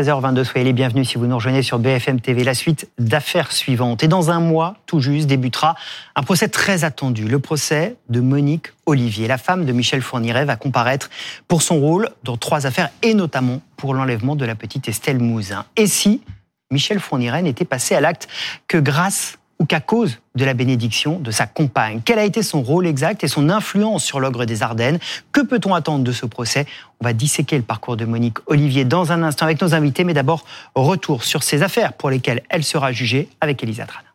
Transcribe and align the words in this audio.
13h22, 0.00 0.44
soyez 0.44 0.64
les 0.64 0.72
bienvenus 0.72 1.10
si 1.10 1.18
vous 1.18 1.26
nous 1.26 1.34
rejoignez 1.34 1.62
sur 1.62 1.78
BFM 1.78 2.22
TV. 2.22 2.42
La 2.42 2.54
suite 2.54 2.88
d'affaires 2.98 3.52
suivantes. 3.52 4.02
Et 4.02 4.08
dans 4.08 4.30
un 4.30 4.40
mois, 4.40 4.76
tout 4.86 5.00
juste, 5.00 5.26
débutera 5.26 5.74
un 6.16 6.22
procès 6.22 6.48
très 6.48 6.84
attendu, 6.84 7.28
le 7.28 7.38
procès 7.38 7.96
de 8.08 8.20
Monique 8.20 8.68
Olivier. 8.86 9.28
La 9.28 9.36
femme 9.36 9.66
de 9.66 9.72
Michel 9.72 10.00
Fourniret 10.00 10.46
va 10.46 10.56
comparaître 10.56 11.10
pour 11.48 11.60
son 11.60 11.78
rôle 11.78 12.08
dans 12.24 12.38
trois 12.38 12.66
affaires 12.66 12.88
et 13.02 13.12
notamment 13.12 13.60
pour 13.76 13.92
l'enlèvement 13.92 14.36
de 14.36 14.46
la 14.46 14.54
petite 14.54 14.88
Estelle 14.88 15.18
Mouzin. 15.18 15.66
Et 15.76 15.86
si 15.86 16.22
Michel 16.70 16.98
Fourniret 16.98 17.42
n'était 17.42 17.66
passé 17.66 17.94
à 17.94 18.00
l'acte 18.00 18.26
que 18.68 18.78
grâce 18.78 19.36
ou 19.60 19.66
qu'à 19.66 19.80
cause 19.80 20.18
de 20.34 20.44
la 20.44 20.54
bénédiction 20.54 21.20
de 21.20 21.30
sa 21.30 21.46
compagne. 21.46 22.00
Quel 22.04 22.18
a 22.18 22.24
été 22.24 22.42
son 22.42 22.62
rôle 22.62 22.86
exact 22.86 23.22
et 23.22 23.28
son 23.28 23.50
influence 23.50 24.02
sur 24.02 24.18
l'ogre 24.18 24.46
des 24.46 24.62
Ardennes? 24.62 24.98
Que 25.32 25.42
peut-on 25.42 25.74
attendre 25.74 26.02
de 26.02 26.12
ce 26.12 26.24
procès? 26.24 26.66
On 27.00 27.04
va 27.04 27.12
disséquer 27.12 27.56
le 27.56 27.62
parcours 27.62 27.98
de 27.98 28.06
Monique 28.06 28.38
Olivier 28.46 28.86
dans 28.86 29.12
un 29.12 29.22
instant 29.22 29.44
avec 29.44 29.60
nos 29.60 29.74
invités, 29.74 30.02
mais 30.02 30.14
d'abord 30.14 30.44
retour 30.74 31.24
sur 31.24 31.42
ces 31.42 31.62
affaires 31.62 31.92
pour 31.92 32.08
lesquelles 32.08 32.42
elle 32.48 32.64
sera 32.64 32.90
jugée 32.90 33.28
avec 33.42 33.62
Elisa 33.62 33.84
Trana. 33.84 34.08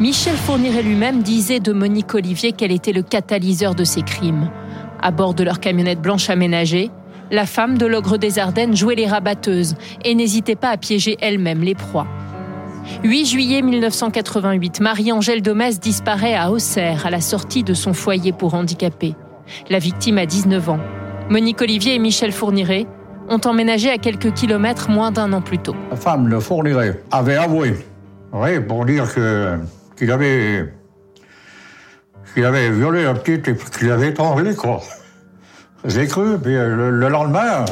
Michel 0.00 0.36
Fourniret 0.36 0.82
lui-même 0.82 1.22
disait 1.22 1.58
de 1.58 1.72
Monique 1.72 2.14
Olivier 2.14 2.52
qu'elle 2.52 2.72
était 2.72 2.92
le 2.92 3.02
catalyseur 3.02 3.74
de 3.74 3.84
ses 3.84 4.02
crimes. 4.02 4.50
À 5.00 5.10
bord 5.10 5.32
de 5.32 5.42
leur 5.42 5.60
camionnette 5.60 6.00
blanche 6.00 6.28
aménagée, 6.28 6.90
la 7.30 7.46
femme 7.46 7.78
de 7.78 7.86
l'ogre 7.86 8.18
des 8.18 8.38
Ardennes 8.38 8.76
jouait 8.76 8.94
les 8.94 9.06
rabatteuses 9.06 9.76
et 10.04 10.14
n'hésitait 10.14 10.56
pas 10.56 10.70
à 10.70 10.76
piéger 10.76 11.16
elle-même 11.20 11.62
les 11.62 11.74
proies. 11.74 12.06
8 13.04 13.26
juillet 13.26 13.62
1988, 13.62 14.80
Marie-Angèle 14.80 15.42
Domès 15.42 15.78
disparaît 15.78 16.34
à 16.34 16.50
Auxerre 16.50 17.06
à 17.06 17.10
la 17.10 17.20
sortie 17.20 17.62
de 17.62 17.74
son 17.74 17.92
foyer 17.92 18.32
pour 18.32 18.54
handicapés. 18.54 19.14
La 19.70 19.78
victime 19.78 20.18
a 20.18 20.26
19 20.26 20.68
ans. 20.68 20.80
Monique 21.30 21.60
Olivier 21.60 21.94
et 21.94 21.98
Michel 21.98 22.32
Fourniret 22.32 22.86
ont 23.28 23.40
emménagé 23.44 23.90
à 23.90 23.98
quelques 23.98 24.32
kilomètres 24.32 24.90
moins 24.90 25.10
d'un 25.10 25.32
an 25.32 25.40
plus 25.40 25.58
tôt. 25.58 25.76
La 25.90 25.96
femme 25.96 26.28
de 26.28 26.38
Fourniret 26.38 27.02
avait 27.10 27.36
avoué, 27.36 27.74
oui, 28.32 28.60
pour 28.60 28.84
dire 28.84 29.06
qu'il 29.96 30.10
avait, 30.10 30.72
qu'il 32.34 32.44
avait 32.44 32.70
violé 32.70 33.04
la 33.04 33.14
petite 33.14 33.48
et 33.48 33.56
qu'il 33.56 33.90
avait 33.90 34.08
étranglé, 34.08 34.54
quoi. 34.54 34.80
J'ai 35.84 36.06
cru, 36.06 36.38
puis 36.38 36.54
le 36.54 37.08
lendemain, 37.08 37.64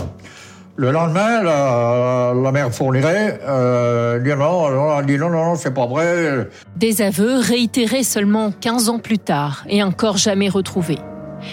le 0.77 0.91
lendemain, 0.91 1.43
la, 1.43 2.53
mère 2.53 2.73
fournirait, 2.73 3.41
euh, 3.47 4.19
dit 4.21 5.17
non, 5.19 5.31
non, 5.31 5.45
non, 5.45 5.55
c'est 5.55 5.73
pas 5.73 5.87
vrai. 5.87 6.49
Des 6.77 7.01
aveux 7.01 7.39
réitérés 7.39 8.03
seulement 8.03 8.53
15 8.61 8.91
ans 8.91 8.99
plus 8.99 9.19
tard 9.19 9.65
et 9.69 9.83
encore 9.83 10.19
jamais 10.19 10.49
retrouvés. 10.49 10.99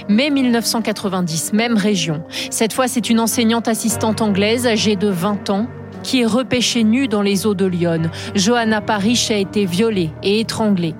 Mai 0.10 0.30
1990, 0.30 1.54
même 1.54 1.78
région. 1.78 2.24
Cette 2.50 2.74
fois, 2.74 2.88
c'est 2.88 3.10
une 3.10 3.20
enseignante 3.20 3.68
assistante 3.68 4.22
anglaise 4.22 4.68
âgée 4.68 4.96
de 4.96 5.08
20 5.08 5.50
ans 5.50 5.68
qui 6.04 6.22
est 6.22 6.26
repêchée 6.26 6.84
nue 6.84 7.08
dans 7.08 7.22
les 7.22 7.46
eaux 7.46 7.54
de 7.54 7.66
Lyon. 7.66 8.10
Johanna 8.36 8.82
Parrish 8.82 9.32
a 9.32 9.38
été 9.38 9.66
violée 9.66 10.12
et 10.22 10.42
étranglée. 10.42 10.96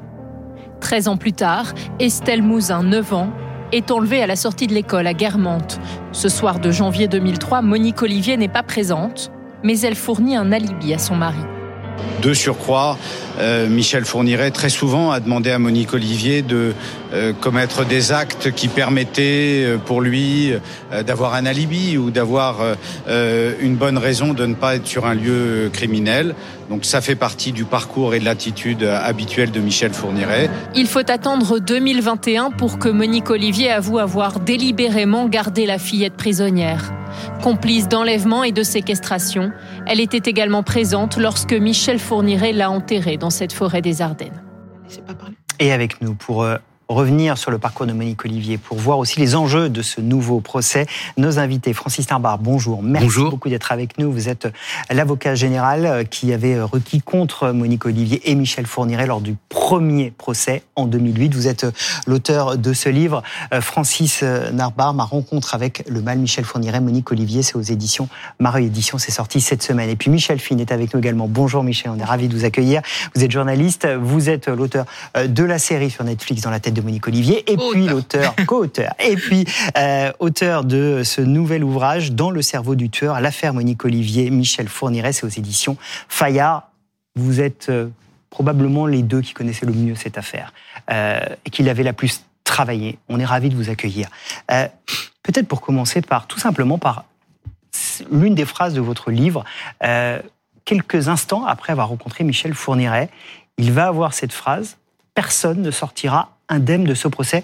13 0.80 1.08
ans 1.10 1.18
plus 1.18 1.34
tard, 1.34 1.74
Estelle 2.00 2.44
Mouzin, 2.44 2.84
9 2.84 3.14
ans, 3.14 3.30
est 3.74 3.90
enlevée 3.90 4.22
à 4.22 4.28
la 4.28 4.36
sortie 4.36 4.68
de 4.68 4.74
l'école 4.74 5.08
à 5.08 5.14
Guermantes. 5.14 5.80
Ce 6.12 6.30
soir 6.30 6.60
de 6.60 6.72
janvier 6.72 7.08
2003, 7.08 7.64
Monique 7.64 8.02
Olivier 8.04 8.38
n'est 8.38 8.48
pas 8.48 8.64
présente, 8.64 9.32
mais 9.64 9.80
elle 9.82 9.96
fournit 9.96 10.36
un 10.36 10.52
alibi 10.52 10.94
à 10.94 11.00
son 11.00 11.16
mari. 11.16 11.42
De 12.22 12.34
surcroît, 12.34 12.98
euh, 13.40 13.68
Michel 13.68 14.06
Fourniret 14.06 14.52
très 14.52 14.70
souvent 14.70 15.12
a 15.12 15.20
demandé 15.20 15.52
à 15.52 15.60
Monique 15.60 15.94
Olivier 15.94 16.42
de 16.42 16.74
euh, 17.14 17.34
commettre 17.34 17.86
des 17.86 18.12
actes 18.12 18.52
qui 18.52 18.68
permettaient 18.68 19.64
euh, 19.66 19.78
pour 19.78 20.02
lui 20.02 20.54
d'avoir 21.06 21.34
un 21.34 21.46
alibi 21.46 21.98
ou 21.98 22.12
d'avoir 22.12 22.60
une 23.08 23.76
bonne 23.76 23.98
raison 23.98 24.34
de 24.34 24.46
ne 24.46 24.54
pas 24.54 24.76
être 24.76 24.88
sur 24.88 25.06
un 25.06 25.16
lieu 25.16 25.70
criminel. 25.74 26.36
Donc 26.70 26.86
ça 26.86 27.02
fait 27.02 27.16
partie 27.16 27.52
du 27.52 27.66
parcours 27.66 28.14
et 28.14 28.20
de 28.20 28.26
l'attitude 28.26 28.84
habituelle 28.84 29.52
de 29.52 29.60
Michel 29.60 29.94
Fourniret. 29.94 30.50
Il 30.76 30.88
faut 30.88 31.10
attendre 31.10 31.60
2021 31.60 32.52
pour 32.52 32.80
que 32.80 32.90
Monique 32.90 33.30
Olivier 33.30 33.72
avoue 33.72 34.00
avoir 34.00 34.40
délibérément 34.40 35.28
gardé 35.28 35.66
la 35.66 35.78
fillette 35.78 36.16
prisonnière. 36.16 36.92
Complice 37.42 37.88
d'enlèvement 37.88 38.44
et 38.44 38.52
de 38.52 38.64
séquestration, 38.64 39.52
elle 39.86 40.00
était 40.00 40.30
également 40.30 40.64
présente 40.64 41.18
lorsque 41.18 41.54
Michel 41.54 42.00
Fourniret 42.00 42.54
l'a 42.54 42.70
enterrée 42.70 43.18
dans 43.18 43.30
cette 43.30 43.54
forêt 43.54 43.82
des 43.82 44.02
Ardennes. 44.02 44.42
Et 45.60 45.72
avec 45.72 46.02
nous 46.02 46.16
pour 46.16 46.44
euh, 46.44 46.58
revenir 46.90 47.38
sur 47.38 47.52
le 47.52 47.58
parcours 47.58 47.86
de 47.86 47.94
Monique 47.94 48.24
Olivier 48.26 48.58
pour 48.58 48.78
voir 48.78 49.00
aussi 49.00 49.20
les 49.20 49.36
enjeux 49.36 49.70
de 49.70 49.82
ce 49.82 50.02
nouveau 50.02 50.40
procès. 50.42 50.86
Nos 51.18 51.40
invités, 51.40 51.74
Francis 51.74 52.08
Tarbar, 52.08 52.38
bonjour. 52.38 52.84
Merci 52.84 53.20
beaucoup 53.20 53.50
d'être 53.50 53.72
avec 53.72 53.98
nous. 53.98 54.12
Vous 54.12 54.30
êtes 54.30 54.48
l'avocat 54.90 55.36
général 55.36 55.86
euh, 55.86 56.04
qui 56.04 56.34
avait 56.34 56.56
euh, 56.56 56.66
requis 56.66 57.02
contre 57.02 57.52
Monique 57.52 57.86
Olivier 57.86 58.22
et 58.30 58.36
Michel 58.36 58.66
Fourniret 58.66 59.08
lors 59.08 59.22
du 59.22 59.36
premier 59.50 60.12
procès 60.12 60.64
en 60.76 60.86
2008. 60.86 61.34
Vous 61.34 61.48
êtes 61.48 61.64
euh, 61.64 61.72
l'auteur 62.06 62.58
de 62.58 62.74
ce 62.74 62.90
livre, 62.90 63.24
Francis 63.62 64.24
Narbar, 64.24 64.94
ma 64.94 65.04
rencontre 65.04 65.56
avec 65.56 65.84
le 65.88 66.02
mal. 66.02 66.20
Michel 66.20 66.46
Fourniret, 66.46 66.82
Monique 66.82 67.12
Olivier, 67.12 67.44
c'est 67.44 67.56
aux 67.56 67.62
éditions 67.62 68.08
Mareuil 68.40 68.66
Éditions, 68.66 68.98
c'est 68.98 69.12
sorti 69.12 69.42
cette 69.42 69.64
semaine. 69.64 69.90
Et 69.90 69.96
puis 69.96 70.10
Michel 70.10 70.40
Fine 70.40 70.60
est 70.60 70.72
avec 70.72 70.94
nous 70.94 71.00
également. 71.00 71.28
Bonjour 71.28 71.64
Michel, 71.64 71.92
on 71.96 72.00
est 72.00 72.04
ravi 72.04 72.28
de 72.28 72.36
vous 72.36 72.46
accueillir. 72.46 72.82
Vous 73.16 73.24
êtes 73.24 73.32
journaliste, 73.32 73.88
vous 73.88 74.30
êtes 74.30 74.48
l'auteur 74.48 74.86
de 75.16 75.44
la 75.44 75.60
série 75.60 75.90
sur 75.90 76.04
Netflix 76.04 76.42
dans 76.42 76.52
la 76.52 76.60
tête 76.60 76.73
de 76.74 76.82
Monique 76.82 77.08
Olivier, 77.08 77.50
et 77.52 77.58
puis 77.58 77.88
l'auteur, 77.88 78.36
co-auteur, 78.48 78.94
et 79.00 79.16
puis 79.16 79.46
euh, 79.78 80.12
auteur 80.20 80.64
de 80.64 81.04
ce 81.04 81.22
nouvel 81.22 81.64
ouvrage, 81.64 82.12
Dans 82.12 82.32
le 82.32 82.42
cerveau 82.42 82.76
du 82.76 82.90
tueur, 82.90 83.20
l'affaire 83.22 83.54
Monique 83.54 83.86
Olivier, 83.86 84.30
Michel 84.30 84.68
Fourniret, 84.68 85.14
c'est 85.14 85.26
aux 85.26 85.30
éditions 85.30 85.78
Fayard. 86.10 86.70
Vous 87.16 87.42
êtes 87.42 87.70
euh, 87.70 87.88
probablement 88.30 88.86
les 88.88 89.04
deux 89.04 89.22
qui 89.22 89.34
connaissaient 89.34 89.66
le 89.66 89.74
mieux 89.74 89.96
cette 89.96 90.18
affaire, 90.18 90.54
euh, 90.90 91.20
et 91.46 91.50
qui 91.50 91.64
l'avaient 91.64 91.84
la 91.84 91.94
plus 91.94 92.24
travaillée. 92.44 92.98
On 93.10 93.20
est 93.20 93.26
ravis 93.26 93.50
de 93.50 93.56
vous 93.56 93.70
accueillir. 93.70 94.10
Peut-être 94.48 95.48
pour 95.48 95.62
commencer 95.62 96.02
par, 96.02 96.28
tout 96.28 96.40
simplement 96.40 96.78
par 96.78 97.06
l'une 98.12 98.36
des 98.36 98.46
phrases 98.46 98.74
de 98.74 98.82
votre 98.82 99.12
livre, 99.12 99.46
quelques 100.66 101.08
instants 101.08 101.46
après 101.46 101.72
avoir 101.72 101.88
rencontré 101.88 102.26
Michel 102.26 102.54
Fourniret, 102.54 103.10
il 103.58 103.72
va 103.72 103.88
avoir 103.88 104.14
cette 104.14 104.34
phrase 104.34 104.78
personne 105.14 105.62
ne 105.62 105.72
sortira 105.72 106.33
indemne 106.50 106.84
de 106.84 106.94
ce 106.94 107.08
procès, 107.08 107.44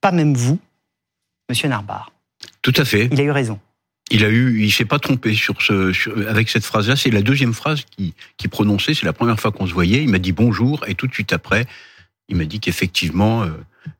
pas 0.00 0.12
même 0.12 0.34
vous, 0.34 0.58
Monsieur 1.48 1.68
Narbar. 1.68 2.12
Tout 2.62 2.72
à 2.76 2.84
fait. 2.84 3.08
Il 3.12 3.20
a 3.20 3.24
eu 3.24 3.30
raison. 3.30 3.58
Il 4.10 4.24
a 4.24 4.28
eu, 4.28 4.60
il 4.62 4.70
s'est 4.70 4.84
pas 4.84 4.98
trompé 4.98 5.34
sur 5.34 5.60
ce, 5.62 6.28
avec 6.28 6.50
cette 6.50 6.64
phrase-là. 6.64 6.96
C'est 6.96 7.10
la 7.10 7.22
deuxième 7.22 7.54
phrase 7.54 7.84
qui, 7.84 8.14
qui 8.36 8.48
prononçait. 8.48 8.94
C'est 8.94 9.06
la 9.06 9.12
première 9.12 9.40
fois 9.40 9.50
qu'on 9.50 9.66
se 9.66 9.72
voyait. 9.72 10.02
Il 10.02 10.10
m'a 10.10 10.18
dit 10.18 10.32
bonjour 10.32 10.86
et 10.86 10.94
tout 10.94 11.06
de 11.06 11.12
suite 11.12 11.32
après, 11.32 11.66
il 12.28 12.36
m'a 12.36 12.44
dit 12.44 12.60
qu'effectivement, 12.60 13.42
euh, 13.42 13.48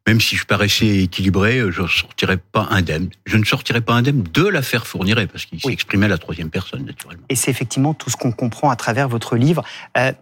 même 0.07 0.21
si 0.21 0.37
je 0.37 0.45
paraissais 0.45 0.99
équilibré, 0.99 1.61
je 1.71 1.83
ne 1.83 1.89
sortirais 1.89 2.37
pas 2.37 2.67
indemne. 2.71 3.09
Je 3.27 3.37
ne 3.37 3.45
sortirais 3.45 3.81
pas 3.81 3.95
indemne 3.95 4.23
de 4.23 4.47
l'affaire 4.47 4.87
Fourniret 4.87 5.27
parce 5.27 5.47
qu'il 5.47 5.61
s'exprimait 5.61 6.07
à 6.07 6.11
la 6.11 6.19
troisième 6.19 6.51
personne 6.51 6.85
naturellement. 6.85 7.25
Et 7.29 7.37
c'est 7.37 7.51
effectivement 7.51 7.95
tout 7.95 8.11
ce 8.11 8.17
qu'on 8.17 8.33
comprend 8.33 8.71
à 8.71 8.77
travers 8.77 9.09
votre 9.09 9.37
livre. 9.37 9.65
Euh, 9.97 10.13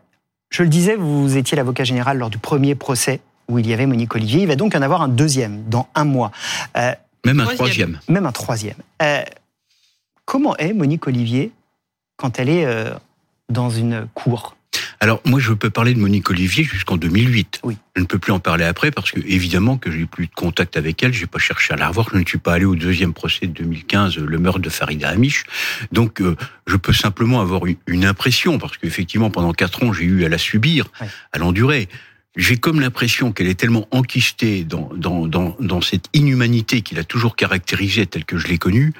je 0.50 0.62
le 0.62 0.68
disais, 0.68 0.96
vous 0.96 1.36
étiez 1.36 1.56
l'avocat 1.56 1.84
général 1.84 2.18
lors 2.18 2.30
du 2.30 2.38
premier 2.38 2.74
procès 2.74 3.20
où 3.52 3.58
il 3.58 3.66
y 3.66 3.72
avait 3.72 3.86
Monique 3.86 4.14
Olivier. 4.14 4.42
Il 4.42 4.48
va 4.48 4.56
donc 4.56 4.74
en 4.74 4.82
avoir 4.82 5.02
un 5.02 5.08
deuxième 5.08 5.64
dans 5.68 5.88
un 5.94 6.04
mois. 6.04 6.32
Euh, 6.76 6.92
même 7.24 7.40
un 7.40 7.46
troisième. 7.46 8.00
Même 8.08 8.26
un 8.26 8.32
troisième. 8.32 8.76
Euh, 9.02 9.22
comment 10.24 10.56
est 10.56 10.72
Monique 10.72 11.06
Olivier 11.06 11.52
quand 12.16 12.38
elle 12.38 12.48
est 12.48 12.64
euh, 12.64 12.94
dans 13.48 13.70
une 13.70 14.08
cour? 14.14 14.56
Alors 15.00 15.20
moi 15.24 15.40
je 15.40 15.52
peux 15.52 15.68
parler 15.68 15.94
de 15.94 15.98
Monique 15.98 16.30
Olivier 16.30 16.62
jusqu'en 16.62 16.96
2008. 16.96 17.60
Oui. 17.64 17.76
Je 17.96 18.00
ne 18.00 18.06
peux 18.06 18.18
plus 18.18 18.32
en 18.32 18.38
parler 18.38 18.64
après 18.64 18.90
parce 18.92 19.10
que 19.10 19.18
évidemment 19.18 19.76
que 19.76 19.90
j'ai 19.90 20.06
plus 20.06 20.28
de 20.28 20.34
contact 20.34 20.76
avec 20.76 21.02
elle, 21.02 21.12
j'ai 21.12 21.26
pas 21.26 21.40
cherché 21.40 21.74
à 21.74 21.76
la 21.76 21.88
revoir, 21.88 22.08
je 22.12 22.18
ne 22.18 22.24
suis 22.24 22.38
pas 22.38 22.54
allé 22.54 22.64
au 22.64 22.76
deuxième 22.76 23.12
procès 23.12 23.48
de 23.48 23.52
2015, 23.52 24.18
le 24.18 24.38
meurtre 24.38 24.60
de 24.60 24.70
Farida 24.70 25.08
Amish. 25.08 25.44
Donc 25.90 26.20
euh, 26.20 26.36
je 26.68 26.76
peux 26.76 26.92
simplement 26.92 27.40
avoir 27.40 27.62
une 27.88 28.04
impression 28.04 28.58
parce 28.58 28.76
qu'effectivement 28.76 29.30
pendant 29.30 29.52
quatre 29.52 29.82
ans 29.82 29.92
j'ai 29.92 30.04
eu 30.04 30.24
à 30.24 30.28
la 30.28 30.38
subir, 30.38 30.86
à 31.32 31.38
l'endurer 31.38 31.88
j'ai 32.36 32.56
comme 32.56 32.80
l'impression 32.80 33.32
qu'elle 33.32 33.48
est 33.48 33.58
tellement 33.58 33.86
enquistée 33.90 34.64
dans, 34.64 34.90
dans, 34.94 35.26
dans, 35.26 35.56
dans 35.60 35.80
cette 35.80 36.06
inhumanité 36.14 36.82
qu'il 36.82 36.98
a 36.98 37.04
toujours 37.04 37.36
caractérisée 37.36 38.06
telle 38.06 38.24
que 38.24 38.38
je 38.38 38.48
l'ai 38.48 38.58
connue, 38.58 38.92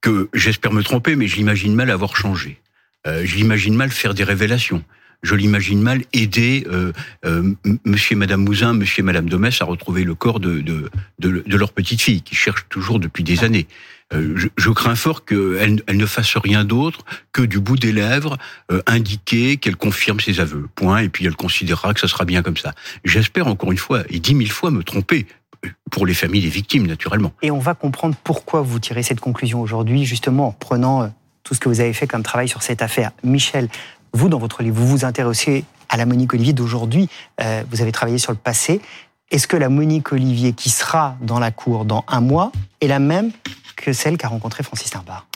que 0.00 0.28
j'espère 0.34 0.72
me 0.72 0.82
tromper, 0.82 1.16
mais 1.16 1.26
je 1.26 1.36
l'imagine 1.36 1.74
mal 1.74 1.90
avoir 1.90 2.16
changé. 2.16 2.60
Euh, 3.06 3.22
je 3.24 3.36
l'imagine 3.36 3.74
mal 3.74 3.90
faire 3.90 4.14
des 4.14 4.24
révélations 4.24 4.84
je 5.26 5.34
l'imagine 5.34 5.82
mal, 5.82 6.02
aider 6.12 6.64
euh, 6.70 6.92
euh, 7.24 7.52
Monsieur 7.84 8.14
et 8.14 8.18
Madame 8.18 8.44
Mouzin, 8.44 8.72
Monsieur 8.72 9.00
et 9.00 9.04
Madame 9.04 9.28
Domès 9.28 9.60
à 9.60 9.64
retrouver 9.64 10.04
le 10.04 10.14
corps 10.14 10.40
de, 10.40 10.60
de, 10.60 10.88
de, 11.18 11.56
leur 11.56 11.72
petite 11.72 12.00
fille, 12.00 12.22
qui 12.22 12.34
cherche 12.34 12.66
toujours 12.68 13.00
depuis 13.00 13.24
des 13.24 13.42
années. 13.44 13.66
Euh, 14.14 14.36
je, 14.56 14.70
crains 14.70 14.94
fort 14.94 15.24
qu'elle 15.24 15.82
elle 15.88 15.96
ne 15.96 16.06
fasse 16.06 16.36
rien 16.36 16.64
d'autre 16.64 17.04
que 17.32 17.42
du 17.42 17.58
bout 17.58 17.76
des 17.76 17.90
lèvres 17.90 18.38
indiquer 18.86 19.56
qu'elle 19.56 19.74
confirme 19.74 20.20
ses 20.20 20.38
aveux. 20.38 20.68
Point. 20.76 21.00
Et 21.00 21.08
puis 21.08 21.26
elle 21.26 21.34
considérera 21.34 21.92
que 21.92 21.98
ça 21.98 22.06
sera 22.06 22.24
bien 22.24 22.42
comme 22.42 22.56
ça. 22.56 22.72
J'espère 23.04 23.48
encore 23.48 23.72
une 23.72 23.78
fois 23.78 24.04
et 24.08 24.20
dix 24.20 24.34
mille 24.34 24.52
fois 24.52 24.70
me 24.70 24.84
tromper 24.84 25.26
pour 25.90 26.06
les 26.06 26.14
familles 26.14 26.42
des 26.42 26.48
victimes, 26.48 26.86
naturellement. 26.86 27.32
Et 27.42 27.50
on 27.50 27.58
va 27.58 27.74
comprendre 27.74 28.14
pourquoi 28.22 28.60
vous 28.60 28.78
tirez 28.78 29.02
cette 29.02 29.18
conclusion 29.18 29.60
aujourd'hui, 29.60 30.04
justement 30.04 30.48
en 30.48 30.52
prenant 30.52 31.10
tout 31.46 31.54
ce 31.54 31.60
que 31.60 31.68
vous 31.68 31.80
avez 31.80 31.92
fait 31.92 32.08
comme 32.08 32.24
travail 32.24 32.48
sur 32.48 32.62
cette 32.62 32.82
affaire. 32.82 33.12
Michel, 33.22 33.68
vous, 34.12 34.28
dans 34.28 34.38
votre 34.38 34.62
livre, 34.62 34.76
vous 34.76 34.86
vous 34.86 35.04
intéressez 35.04 35.64
à 35.88 35.96
la 35.96 36.06
Monique 36.06 36.34
Olivier 36.34 36.52
d'aujourd'hui. 36.52 37.08
Euh, 37.40 37.62
vous 37.70 37.82
avez 37.82 37.92
travaillé 37.92 38.18
sur 38.18 38.32
le 38.32 38.38
passé. 38.38 38.80
Est-ce 39.30 39.46
que 39.46 39.56
la 39.56 39.68
Monique 39.68 40.12
Olivier 40.12 40.52
qui 40.52 40.70
sera 40.70 41.16
dans 41.20 41.38
la 41.38 41.50
cour 41.50 41.84
dans 41.84 42.04
un 42.08 42.20
mois 42.20 42.52
est 42.80 42.86
la 42.86 42.98
même 42.98 43.32
que 43.76 43.92
celle 43.92 44.16
qu'a 44.16 44.28
rencontrée 44.28 44.62
Francis 44.62 44.90
Timbar 44.90 45.26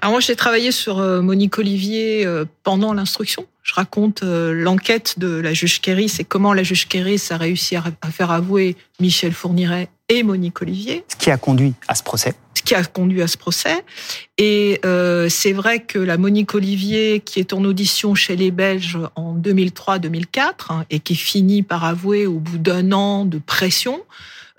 alors 0.00 0.12
moi, 0.12 0.20
j'ai 0.20 0.36
travaillé 0.36 0.72
sur 0.72 0.98
euh, 0.98 1.20
Monique 1.20 1.58
Olivier 1.58 2.26
euh, 2.26 2.44
pendant 2.62 2.94
l'instruction. 2.94 3.46
Je 3.62 3.74
raconte 3.74 4.22
l'enquête 4.22 5.18
de 5.18 5.28
la 5.28 5.52
juge 5.52 5.80
Kéris 5.80 6.16
et 6.18 6.24
comment 6.24 6.54
la 6.54 6.62
juge 6.62 6.88
Kéris 6.88 7.28
a 7.30 7.36
réussi 7.36 7.76
à 7.76 7.84
faire 8.10 8.30
avouer 8.30 8.74
Michel 8.98 9.32
Fourniret 9.32 9.90
et 10.08 10.22
Monique 10.22 10.62
Olivier. 10.62 11.04
Ce 11.06 11.16
qui 11.16 11.30
a 11.30 11.36
conduit 11.36 11.74
à 11.86 11.94
ce 11.94 12.02
procès 12.02 12.34
ce 12.60 12.62
qui 12.62 12.74
a 12.74 12.84
conduit 12.84 13.22
à 13.22 13.26
ce 13.26 13.38
procès. 13.38 13.84
Et 14.36 14.80
euh, 14.84 15.28
c'est 15.30 15.52
vrai 15.52 15.80
que 15.80 15.98
la 15.98 16.18
Monique 16.18 16.54
Olivier, 16.54 17.20
qui 17.20 17.40
est 17.40 17.54
en 17.54 17.64
audition 17.64 18.14
chez 18.14 18.36
les 18.36 18.50
Belges 18.50 18.98
en 19.16 19.34
2003-2004 19.36 20.42
hein, 20.68 20.84
et 20.90 21.00
qui 21.00 21.14
finit 21.14 21.62
par 21.62 21.84
avouer 21.84 22.26
au 22.26 22.38
bout 22.38 22.58
d'un 22.58 22.92
an 22.92 23.24
de 23.24 23.38
pression, 23.38 24.02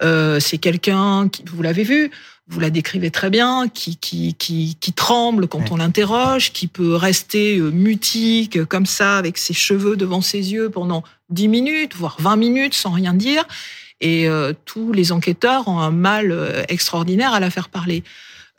euh, 0.01 0.39
c'est 0.39 0.57
quelqu'un 0.57 1.29
qui, 1.29 1.43
vous 1.45 1.61
l'avez 1.61 1.83
vu, 1.83 2.09
vous 2.51 2.59
la 2.59 2.69
décrivez 2.69 3.09
très 3.09 3.29
bien, 3.29 3.67
qui 3.73 3.95
qui 3.97 4.35
qui, 4.35 4.77
qui 4.79 4.93
tremble 4.93 5.47
quand 5.47 5.71
on 5.71 5.77
l'interroge, 5.77 6.51
qui 6.51 6.67
peut 6.67 6.95
rester 6.95 7.57
euh, 7.57 7.71
mutique 7.71 8.65
comme 8.65 8.85
ça 8.85 9.17
avec 9.17 9.37
ses 9.37 9.53
cheveux 9.53 9.95
devant 9.95 10.21
ses 10.21 10.51
yeux 10.51 10.69
pendant 10.69 11.03
10 11.29 11.47
minutes, 11.47 11.95
voire 11.95 12.17
20 12.19 12.35
minutes 12.35 12.73
sans 12.73 12.91
rien 12.91 13.13
dire. 13.13 13.45
Et 14.01 14.27
euh, 14.27 14.53
tous 14.65 14.91
les 14.91 15.11
enquêteurs 15.11 15.67
ont 15.67 15.79
un 15.79 15.91
mal 15.91 16.31
euh, 16.31 16.63
extraordinaire 16.67 17.33
à 17.33 17.39
la 17.39 17.49
faire 17.49 17.69
parler. 17.69 18.03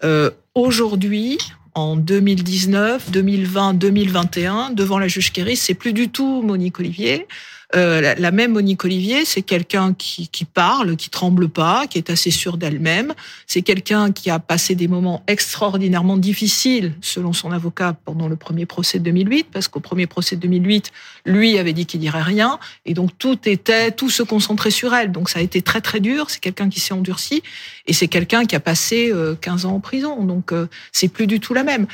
Euh, 0.05 0.31
Aujourd'hui, 0.55 1.39
en 1.75 1.97
2019, 1.97 3.11
2020, 3.11 3.75
2021, 3.75 4.71
devant 4.71 4.99
la 4.99 5.09
juge 5.09 5.33
Kéris, 5.33 5.57
c'est 5.57 5.73
plus 5.75 5.95
du 5.95 6.11
tout 6.11 6.43
Monique 6.43 6.79
Olivier. 6.79 7.27
Euh, 7.75 8.15
la, 8.19 8.31
même 8.31 8.53
Monique 8.53 8.85
Olivier, 8.85 9.25
c'est 9.25 9.43
quelqu'un 9.43 9.95
qui, 9.95 10.29
qui, 10.29 10.45
parle, 10.45 10.97
qui 10.97 11.09
tremble 11.09 11.49
pas, 11.49 11.87
qui 11.87 11.97
est 11.97 12.11
assez 12.11 12.31
sûr 12.31 12.59
d'elle-même. 12.59 13.15
C'est 13.47 13.63
quelqu'un 13.63 14.13
qui 14.13 14.29
a 14.29 14.39
passé 14.39 14.75
des 14.75 14.89
moments 14.89 15.23
extraordinairement 15.27 16.19
difficiles, 16.19 16.95
selon 17.01 17.33
son 17.33 17.51
avocat, 17.51 17.97
pendant 18.05 18.29
le 18.29 18.37
premier 18.37 18.67
procès 18.67 18.99
de 18.99 19.05
2008, 19.05 19.49
parce 19.51 19.69
qu'au 19.69 19.81
premier 19.81 20.07
procès 20.07 20.37
de 20.37 20.43
2008, 20.43 20.91
lui 21.25 21.59
avait 21.59 21.73
dit 21.73 21.87
qu'il 21.87 22.01
dirait 22.01 22.23
rien, 22.23 22.59
et 22.85 22.93
donc 22.93 23.17
tout 23.19 23.39
était, 23.49 23.91
tout 23.91 24.11
se 24.11 24.23
concentrait 24.23 24.71
sur 24.71 24.95
elle. 24.95 25.11
Donc 25.11 25.31
ça 25.31 25.39
a 25.39 25.43
été 25.43 25.63
très 25.63 25.81
très 25.81 26.01
dur. 26.01 26.29
C'est 26.29 26.41
quelqu'un 26.41 26.69
qui 26.69 26.81
s'est 26.81 26.95
endurci, 26.95 27.43
et 27.87 27.95
c'est 27.95 28.09
quelqu'un 28.09 28.45
qui 28.45 28.55
a 28.55 28.61
passé 28.61 29.13
15 29.41 29.65
euh, 29.65 29.69
ans 29.69 29.75
en 29.75 29.81
prison. 29.81 30.23
Donc 30.25 30.53
euh, 30.53 30.67
c'est 30.93 31.09
plus 31.09 31.27
du 31.27 31.41
tout 31.41 31.55
la 31.55 31.65
même. 31.65 31.87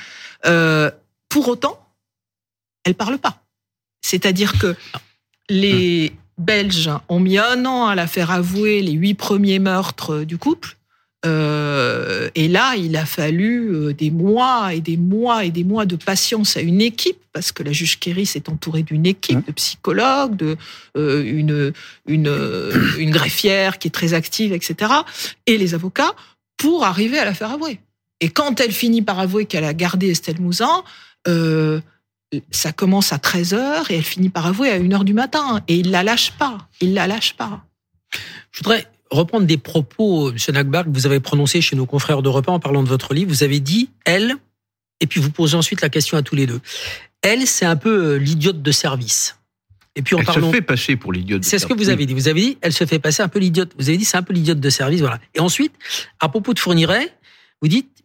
pour 1.29 1.49
autant, 1.49 1.79
elle 2.85 2.95
parle 2.95 3.19
pas. 3.19 3.43
C'est-à-dire 4.01 4.59
que 4.59 4.75
les 5.49 6.13
Belges 6.39 6.91
ont 7.09 7.21
mis 7.21 7.39
un 7.39 7.65
an 7.67 7.87
à 7.87 7.95
la 7.95 8.07
faire 8.07 8.31
avouer 8.31 8.81
les 8.83 8.93
huit 8.93 9.15
premiers 9.15 9.59
meurtres 9.59 10.25
du 10.25 10.39
couple. 10.39 10.77
Euh, 11.27 12.31
et 12.37 12.47
là, 12.47 12.77
il 12.77 12.97
a 12.97 13.05
fallu 13.05 13.75
euh, 13.75 13.93
des 13.93 14.11
mois 14.11 14.73
et 14.73 14.81
des 14.81 14.97
mois 14.97 15.45
et 15.45 15.51
des 15.51 15.65
mois 15.65 15.85
de 15.85 15.97
patience 15.97 16.57
à 16.57 16.61
une 16.61 16.81
équipe, 16.81 17.19
parce 17.33 17.51
que 17.51 17.65
la 17.65 17.73
juge 17.73 17.99
Kerry 17.99 18.25
s'est 18.25 18.49
entourée 18.49 18.85
d'une 18.85 19.05
équipe 19.05 19.45
de 19.45 19.51
psychologues, 19.53 20.37
de 20.37 20.57
euh, 20.97 21.25
une, 21.25 21.73
une, 22.07 22.33
une 22.99 23.11
greffière 23.11 23.79
qui 23.79 23.89
est 23.89 23.93
très 23.93 24.15
active, 24.15 24.53
etc., 24.53 24.93
et 25.47 25.59
les 25.59 25.75
avocats, 25.75 26.15
pour 26.57 26.85
arriver 26.85 27.19
à 27.19 27.25
la 27.25 27.35
faire 27.35 27.51
avouer. 27.51 27.81
Et 28.21 28.29
quand 28.29 28.61
elle 28.61 28.73
finit 28.73 29.03
par 29.03 29.19
avouer 29.19 29.47
qu'elle 29.47 29.65
a 29.65 29.75
gardé 29.75 30.11
Estelle 30.11 30.41
Mouzin, 30.41 30.85
euh, 31.27 31.81
ça 32.51 32.73
commence 32.73 33.13
à 33.13 33.19
13 33.19 33.55
h 33.55 33.93
et 33.93 33.97
elle 33.97 34.03
finit 34.03 34.29
par 34.29 34.47
avouer 34.47 34.71
à 34.71 34.75
1 34.75 34.81
h 34.81 35.05
du 35.05 35.15
matin. 35.15 35.63
Et 35.69 35.77
il 35.77 35.91
la 35.91 36.03
lâche 36.03 36.33
pas. 36.33 36.69
Il 36.81 36.95
la 36.95 37.07
lâche 37.07 37.35
pas. 37.35 37.65
Je 38.53 38.59
voudrais 38.59 38.87
reprendre 39.11 39.47
des 39.47 39.57
propos, 39.57 40.31
M. 40.31 40.37
Nagbar, 40.51 40.85
que 40.85 40.91
vous 40.91 41.07
avez 41.07 41.21
prononcés 41.21 41.61
chez 41.61 41.77
nos 41.77 41.87
confrères 41.87 42.23
de 42.23 42.29
repas 42.29 42.53
en 42.53 42.61
parlant 42.61 42.83
de 42.83 42.89
votre 42.89 43.15
livre. 43.15 43.31
Vous 43.31 43.43
avez 43.43 43.61
dit, 43.61 43.91
elle, 44.05 44.37
et 45.01 45.07
puis 45.07 45.21
vous 45.21 45.31
posez 45.31 45.57
ensuite 45.57 45.81
la 45.81 45.89
question 45.89 46.17
à 46.19 46.23
tous 46.23 46.35
les 46.35 46.47
deux. 46.47 46.61
Elle, 47.23 47.47
c'est 47.47 47.65
un 47.65 47.77
peu 47.77 48.15
euh, 48.15 48.19
l'idiote 48.19 48.63
de 48.63 48.73
service. 48.73 49.37
Et 49.97 50.03
puis 50.03 50.15
en 50.15 50.19
elle 50.21 50.27
se 50.27 50.51
fait 50.53 50.63
passer 50.63 50.95
pour 50.95 51.13
l'idiote. 51.13 51.45
C'est 51.45 51.59
ce 51.59 51.67
que 51.67 51.75
vous 51.75 51.89
avez 51.89 52.07
dit. 52.07 52.15
Vous 52.15 52.29
avez 52.29 52.41
dit, 52.41 52.59
elle 52.61 52.73
se 52.73 52.87
fait 52.87 53.01
passer 53.01 53.23
un 53.23 53.29
peu 53.29 53.41
l'idiote. 53.41 53.73
Vous 53.79 53.89
avez 53.89 53.99
dit, 53.99 54.05
c'est 54.05 54.17
un 54.17 54.23
peu 54.23 54.33
l'idiote 54.33 54.61
de 54.61 54.71
service, 54.71 55.01
voilà. 55.01 55.19
Et 55.35 55.41
ensuite, 55.41 55.73
à 56.21 56.29
propos 56.29 56.55
de 56.55 56.61
Fourniret, 56.61 57.13
vous 57.61 57.69
dites, 57.69 57.98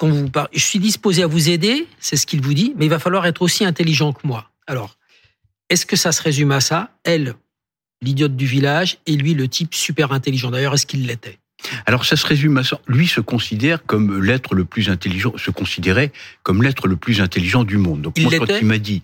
quand 0.00 0.08
vous 0.08 0.30
je 0.54 0.64
suis 0.64 0.78
disposé 0.78 1.22
à 1.22 1.26
vous 1.26 1.50
aider, 1.50 1.86
c'est 1.98 2.16
ce 2.16 2.26
qu'il 2.26 2.40
vous 2.40 2.54
dit, 2.54 2.72
mais 2.76 2.86
il 2.86 2.88
va 2.88 2.98
falloir 2.98 3.26
être 3.26 3.42
aussi 3.42 3.66
intelligent 3.66 4.14
que 4.14 4.26
moi. 4.26 4.50
Alors, 4.66 4.96
est-ce 5.68 5.84
que 5.84 5.94
ça 5.94 6.10
se 6.10 6.22
résume 6.22 6.52
à 6.52 6.60
ça? 6.60 6.88
Elle, 7.04 7.34
l'idiote 8.00 8.34
du 8.34 8.46
village, 8.46 8.96
et 9.04 9.14
lui, 9.14 9.34
le 9.34 9.46
type 9.46 9.74
super 9.74 10.12
intelligent. 10.12 10.50
D'ailleurs, 10.50 10.72
est-ce 10.72 10.86
qu'il 10.86 11.06
l'était? 11.06 11.38
Alors 11.84 12.06
ça 12.06 12.16
se 12.16 12.26
résume 12.26 12.56
à 12.56 12.64
ça. 12.64 12.80
Lui 12.86 13.06
se 13.06 13.20
considère 13.20 13.84
comme 13.84 14.22
l'être 14.22 14.54
le 14.54 14.64
plus 14.64 14.88
intelligent, 14.88 15.34
se 15.36 15.50
considérait 15.50 16.10
comme 16.42 16.62
l'être 16.62 16.88
le 16.88 16.96
plus 16.96 17.20
intelligent 17.20 17.64
du 17.64 17.76
monde. 17.76 18.00
Donc 18.00 18.18
moi, 18.18 18.32
quand 18.38 18.46
il 18.58 18.64
m'a 18.64 18.78
dit 18.78 19.02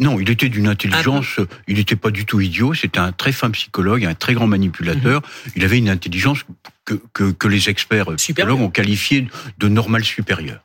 non, 0.00 0.18
il 0.20 0.30
était 0.30 0.48
d'une 0.48 0.68
intelligence, 0.68 1.40
il 1.68 1.76
n'était 1.76 1.96
pas 1.96 2.10
du 2.10 2.24
tout 2.24 2.40
idiot, 2.40 2.74
c'était 2.74 2.98
un 2.98 3.12
très 3.12 3.32
fin 3.32 3.50
psychologue, 3.50 4.04
un 4.04 4.14
très 4.14 4.34
grand 4.34 4.46
manipulateur, 4.46 5.20
mhm. 5.20 5.52
il 5.56 5.64
avait 5.64 5.78
une 5.78 5.88
intelligence 5.88 6.44
que, 6.84 6.94
que, 7.12 7.30
que 7.30 7.48
les 7.48 7.68
experts 7.68 8.14
psychologues 8.16 8.60
ont 8.60 8.70
qualifiée 8.70 9.28
de 9.58 9.68
normale 9.68 10.04
supérieure. 10.04 10.60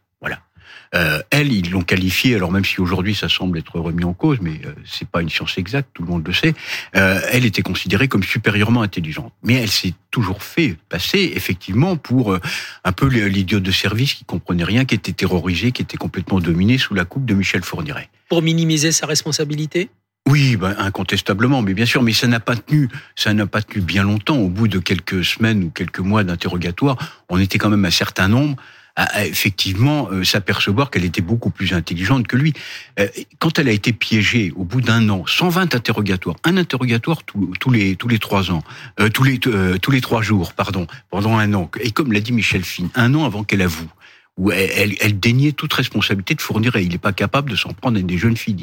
Euh, 0.96 1.22
elle, 1.30 1.52
ils 1.54 1.70
l'ont 1.70 1.84
qualifiée, 1.84 2.36
alors 2.36 2.52
même 2.52 2.66
si 2.66 2.82
aujourd'hui 2.82 3.14
ça 3.14 3.30
semble 3.30 3.58
être 3.58 3.80
remis 3.80 4.04
en 4.04 4.14
cause, 4.14 4.40
mais 4.42 4.60
euh, 4.66 4.74
c'est 4.86 5.08
pas 5.08 5.22
une 5.22 5.30
science 5.30 5.58
exacte, 5.58 5.90
tout 5.94 6.04
le 6.04 6.10
monde 6.10 6.26
le 6.26 6.34
sait. 6.34 6.54
Euh, 6.96 7.20
elle 7.32 7.46
était 7.46 7.62
considérée 7.62 8.08
comme 8.08 8.24
supérieurement 8.24 8.82
intelligente, 8.82 9.34
mais 9.44 9.54
elle 9.56 9.70
s'est 9.70 9.94
toujours 10.10 10.42
fait 10.42 10.76
passer 10.90 11.34
effectivement 11.36 11.96
pour 11.96 12.38
un 12.84 12.92
peu 12.92 13.08
l'idiot 13.08 13.60
de 13.60 13.72
service 13.72 14.16
qui 14.16 14.26
comprenait 14.26 14.64
rien, 14.64 14.86
qui 14.86 14.96
était 14.96 15.12
terrorisé, 15.12 15.72
qui 15.72 15.84
était 15.84 15.98
complètement 15.98 16.40
dominé 16.40 16.78
sous 16.80 16.96
la 16.96 17.06
coupe 17.06 17.26
de 17.26 17.36
Michel 17.36 17.64
Fourniret. 17.64 18.10
Pour 18.28 18.42
minimiser 18.42 18.92
sa 18.92 19.06
responsabilité? 19.06 19.90
Oui, 20.28 20.58
ben, 20.58 20.76
incontestablement, 20.78 21.62
mais 21.62 21.74
bien 21.74 21.86
sûr, 21.86 22.04
mais 22.04 22.14
ça 22.14 22.28
n'a 22.28 22.40
pas 22.40 22.56
tenu, 22.56 22.90
ça 23.16 23.34
n'a 23.34 23.48
pas 23.48 23.62
tenu 23.62 23.82
bien 23.82 24.04
longtemps. 24.04 24.38
Au 24.38 24.48
bout 24.48 24.68
de 24.68 24.78
quelques 24.78 25.24
semaines 25.24 25.64
ou 25.64 25.70
quelques 25.70 26.00
mois 26.00 26.24
d'interrogatoire, 26.24 26.98
on 27.30 27.40
était 27.40 27.58
quand 27.58 27.70
même 27.70 27.86
un 27.86 27.92
certain 27.92 28.28
nombre 28.28 28.56
à, 29.00 29.26
effectivement 29.26 30.10
euh, 30.12 30.24
s'apercevoir 30.24 30.92
qu'elle 30.92 31.06
était 31.06 31.22
beaucoup 31.22 31.50
plus 31.50 31.74
intelligente 31.74 32.28
que 32.28 32.36
lui. 32.36 32.54
Euh, 33.00 33.08
quand 33.40 33.58
elle 33.58 33.70
a 33.70 33.72
été 33.72 33.94
piégée 33.94 34.52
au 34.56 34.66
bout 34.66 34.82
d'un 34.82 35.08
an, 35.10 35.24
120 35.26 35.74
interrogatoires, 35.74 36.36
un 36.44 36.58
interrogatoire 36.58 37.24
tous 37.24 37.72
les 37.72 37.96
tous 37.96 38.08
les 38.10 38.20
trois 38.20 38.52
ans, 38.52 38.62
euh, 39.00 39.10
tous 39.10 39.24
les 39.24 39.40
tous 39.40 39.92
les 39.92 40.02
trois 40.02 40.22
jours, 40.22 40.54
pardon, 40.54 40.86
pendant 41.10 41.38
un 41.38 41.54
an. 41.54 41.72
Et 41.80 41.92
comme 41.92 42.12
l'a 42.12 42.20
dit 42.20 42.34
Michel 42.34 42.64
Fine, 42.64 42.90
un 42.96 43.14
an 43.16 43.26
avant 43.26 43.44
qu'elle 43.44 43.62
avoue 43.62 43.90
où 44.38 44.52
elle, 44.52 44.96
elle, 45.02 45.20
déniait 45.20 45.52
toute 45.52 45.74
responsabilité 45.74 46.34
de 46.34 46.42
fournir. 46.42 46.76
Et 46.76 46.84
il 46.84 46.90
n'est 46.90 46.98
pas 46.98 47.12
capable 47.12 47.52
de 47.52 47.56
s'en 47.56 47.74
prendre 47.74 48.00
à 48.00 48.02
des 48.02 48.18
jeunes 48.18 48.38
filles, 48.38 48.56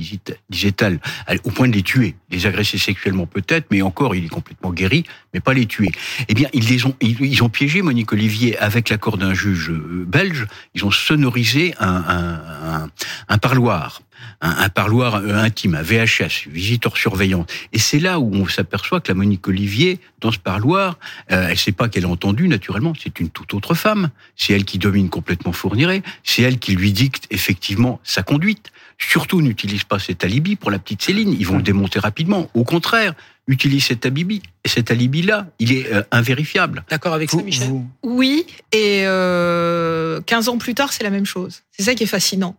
disait-elle, 0.50 1.00
au 1.44 1.50
point 1.50 1.68
de 1.68 1.74
les 1.74 1.82
tuer, 1.82 2.14
les 2.30 2.46
agresser 2.46 2.78
sexuellement 2.78 3.26
peut-être, 3.26 3.66
mais 3.70 3.82
encore, 3.82 4.14
il 4.14 4.24
est 4.24 4.28
complètement 4.28 4.72
guéri, 4.72 5.04
mais 5.34 5.40
pas 5.40 5.52
les 5.52 5.66
tuer. 5.66 5.90
Eh 6.28 6.34
bien, 6.34 6.48
ils 6.52 6.68
les 6.68 6.86
ont, 6.86 6.94
ils, 7.00 7.42
ont 7.42 7.48
piégé 7.48 7.82
Monique 7.82 8.12
Olivier 8.12 8.56
avec 8.58 8.88
l'accord 8.88 9.18
d'un 9.18 9.34
juge 9.34 9.70
euh, 9.70 10.04
belge. 10.06 10.46
Ils 10.74 10.84
ont 10.84 10.90
sonorisé 10.90 11.74
un, 11.78 12.04
un, 12.08 12.90
un 13.28 13.38
parloir 13.38 14.00
un, 14.40 14.68
parloir 14.68 15.16
euh, 15.16 15.34
intime, 15.34 15.74
un 15.74 15.82
VHS, 15.82 16.48
visiteur 16.48 16.96
surveillant. 16.96 17.46
Et 17.72 17.78
c'est 17.78 17.98
là 17.98 18.20
où 18.20 18.34
on 18.34 18.46
s'aperçoit 18.46 19.00
que 19.00 19.08
la 19.08 19.14
Monique 19.14 19.46
Olivier, 19.48 19.98
dans 20.20 20.30
ce 20.30 20.38
parloir, 20.38 20.98
euh, 21.32 21.48
elle 21.50 21.58
sait 21.58 21.72
pas 21.72 21.88
qu'elle 21.88 22.04
a 22.04 22.08
entendu, 22.08 22.48
naturellement, 22.48 22.92
c'est 23.00 23.18
une 23.20 23.30
toute 23.30 23.54
autre 23.54 23.74
femme. 23.74 24.10
C'est 24.36 24.52
elle 24.52 24.64
qui 24.64 24.78
domine 24.78 25.08
complètement 25.08 25.52
Fourniret, 25.52 26.02
c'est 26.22 26.42
elle 26.42 26.58
qui 26.58 26.74
lui 26.74 26.92
dicte 26.92 27.26
effectivement 27.30 28.00
sa 28.04 28.22
conduite. 28.22 28.72
Surtout, 28.98 29.42
n'utilise 29.42 29.84
pas 29.84 29.98
cet 29.98 30.24
alibi 30.24 30.56
pour 30.56 30.70
la 30.70 30.78
petite 30.78 31.02
Céline, 31.02 31.32
ils 31.32 31.46
vont 31.46 31.56
le 31.56 31.62
démonter 31.62 31.98
rapidement. 31.98 32.48
Au 32.54 32.64
contraire, 32.64 33.14
utilise 33.46 33.84
cet 33.84 34.06
alibi. 34.06 34.42
Et 34.64 34.68
cet 34.68 34.90
alibi-là, 34.90 35.46
il 35.58 35.72
est 35.72 35.92
euh, 35.92 36.02
invérifiable. 36.10 36.84
D'accord 36.90 37.14
avec 37.14 37.30
ça, 37.30 37.42
Michel 37.42 37.70
Oui, 38.02 38.46
et 38.72 39.02
15 39.02 40.48
ans 40.48 40.58
plus 40.58 40.74
tard, 40.74 40.92
c'est 40.92 41.04
la 41.04 41.10
même 41.10 41.26
chose. 41.26 41.62
C'est 41.70 41.84
ça 41.84 41.94
qui 41.94 42.04
est 42.04 42.08
fascinant. 42.08 42.56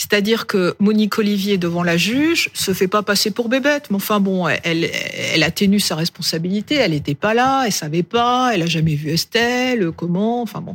C'est-à-dire 0.00 0.46
que 0.46 0.76
Monique 0.78 1.18
Olivier, 1.18 1.58
devant 1.58 1.82
la 1.82 1.98
juge, 1.98 2.48
se 2.54 2.72
fait 2.72 2.88
pas 2.88 3.02
passer 3.02 3.30
pour 3.30 3.50
bébête. 3.50 3.90
Mais 3.90 3.96
enfin 3.96 4.18
bon, 4.18 4.48
elle, 4.48 4.88
elle 5.34 5.42
atténue 5.42 5.78
sa 5.78 5.94
responsabilité. 5.94 6.76
Elle 6.76 6.92
n'était 6.92 7.14
pas 7.14 7.34
là, 7.34 7.64
elle 7.66 7.72
savait 7.72 8.02
pas, 8.02 8.52
elle 8.54 8.62
a 8.62 8.66
jamais 8.66 8.94
vu 8.94 9.10
Estelle, 9.10 9.90
comment, 9.94 10.40
enfin 10.40 10.62
bon. 10.62 10.74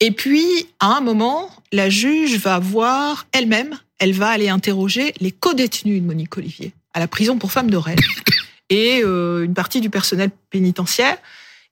Et 0.00 0.10
puis, 0.10 0.44
à 0.80 0.98
un 0.98 1.00
moment, 1.00 1.48
la 1.72 1.88
juge 1.88 2.36
va 2.40 2.58
voir 2.58 3.26
elle-même, 3.32 3.78
elle 3.98 4.12
va 4.12 4.28
aller 4.28 4.50
interroger 4.50 5.14
les 5.20 5.30
co-détenus 5.30 6.02
de 6.02 6.06
Monique 6.06 6.36
Olivier 6.36 6.74
à 6.92 7.00
la 7.00 7.08
prison 7.08 7.38
pour 7.38 7.52
femmes 7.52 7.70
de 7.70 7.78
et 8.68 9.00
euh, 9.02 9.46
une 9.46 9.54
partie 9.54 9.80
du 9.80 9.88
personnel 9.88 10.30
pénitentiaire. 10.50 11.16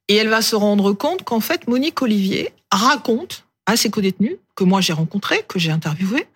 Et 0.09 0.17
elle 0.17 0.29
va 0.29 0.41
se 0.41 0.57
rendre 0.57 0.95
compte 0.95 1.25
qu'en 1.25 1.41
fait, 1.41 1.69
Monique 1.69 2.01
Olivier 2.01 2.55
raconte 2.73 3.45
à 3.67 3.77
ses 3.77 3.91
co-détenus, 3.91 4.37
que 4.55 4.65
moi 4.65 4.81
j'ai 4.81 4.95
rencontrés, 4.95 5.45
que 5.47 5.59
j'ai 5.59 5.73
interviewés, 5.73 6.27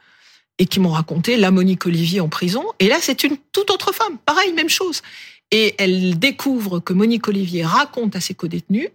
et 0.58 0.66
qui 0.66 0.80
m'ont 0.80 0.90
raconté 0.90 1.36
la 1.36 1.50
Monique 1.50 1.86
Olivier 1.86 2.20
en 2.20 2.28
prison. 2.28 2.64
Et 2.78 2.88
là, 2.88 2.96
c'est 3.00 3.24
une 3.24 3.36
toute 3.52 3.70
autre 3.70 3.92
femme. 3.92 4.18
Pareil, 4.24 4.52
même 4.52 4.68
chose. 4.68 5.02
Et 5.50 5.74
elle 5.78 6.18
découvre 6.18 6.80
que 6.80 6.92
Monique 6.92 7.28
Olivier 7.28 7.64
raconte 7.64 8.16
à 8.16 8.20
ses 8.20 8.34
codétenus 8.34 8.88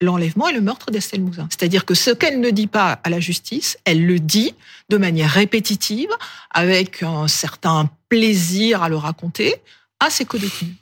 l'enlèvement 0.00 0.48
et 0.48 0.52
le 0.52 0.60
meurtre 0.60 0.90
d'Estelle 0.90 1.22
Mouzin. 1.22 1.48
C'est-à-dire 1.50 1.84
que 1.84 1.94
ce 1.94 2.10
qu'elle 2.10 2.40
ne 2.40 2.50
dit 2.50 2.66
pas 2.66 3.00
à 3.02 3.10
la 3.10 3.20
justice, 3.20 3.78
elle 3.84 4.04
le 4.04 4.18
dit 4.18 4.54
de 4.90 4.98
manière 4.98 5.30
répétitive, 5.30 6.10
avec 6.50 7.02
un 7.02 7.28
certain 7.28 7.90
plaisir 8.08 8.82
à 8.82 8.88
le 8.88 8.96
raconter 8.96 9.54
à 10.00 10.10
ses 10.10 10.24
codétenus. 10.24 10.74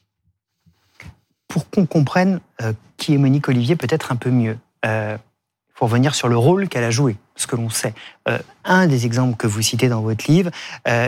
Pour 1.49 1.71
qu'on 1.71 1.87
comprenne 1.87 2.41
euh, 2.61 2.73
qui 2.97 3.15
est 3.15 3.19
Monique 3.19 3.49
Olivier 3.49 3.77
peut-être 3.77 4.11
un 4.11 4.17
peu 4.17 4.31
mieux, 4.31 4.59
euh, 4.85 5.17
il 5.17 5.79
faut 5.79 5.87
revenir 5.87 6.15
sur 6.15 6.29
le 6.29 6.37
rôle 6.37 6.69
qu'elle 6.69 6.85
a 6.85 6.91
joué, 6.91 7.17
ce 7.37 7.47
que 7.47 7.57
l'on 7.57 7.69
sait. 7.69 7.95
Euh, 8.29 8.39
un 8.65 8.87
des 8.87 9.07
exemples 9.07 9.37
que 9.37 9.47
vous 9.47 9.63
citez 9.63 9.89
dans 9.89 10.03
votre 10.03 10.31
livre, 10.31 10.51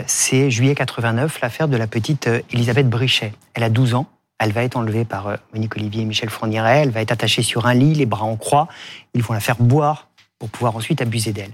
c'est 0.05 0.51
juillet 0.51 0.75
89, 0.75 1.39
l'affaire 1.41 1.67
de 1.67 1.77
la 1.77 1.87
petite 1.87 2.29
Elisabeth 2.51 2.89
Brichet. 2.89 3.33
Elle 3.53 3.63
a 3.63 3.69
12 3.69 3.93
ans, 3.95 4.07
elle 4.39 4.51
va 4.51 4.63
être 4.63 4.75
enlevée 4.75 5.05
par 5.05 5.27
euh, 5.27 5.37
Monique 5.53 5.75
Olivier 5.75 6.03
et 6.03 6.05
Michel 6.05 6.29
Fourniret. 6.29 6.81
Elle 6.81 6.91
va 6.91 7.01
être 7.01 7.11
attachée 7.11 7.41
sur 7.41 7.65
un 7.65 7.73
lit, 7.73 7.93
les 7.95 8.05
bras 8.05 8.25
en 8.25 8.37
croix. 8.37 8.67
Ils 9.13 9.23
vont 9.23 9.33
la 9.33 9.39
faire 9.39 9.57
boire 9.57 10.09
pour 10.39 10.49
pouvoir 10.49 10.75
ensuite 10.75 11.01
abuser 11.01 11.33
d'elle. 11.33 11.53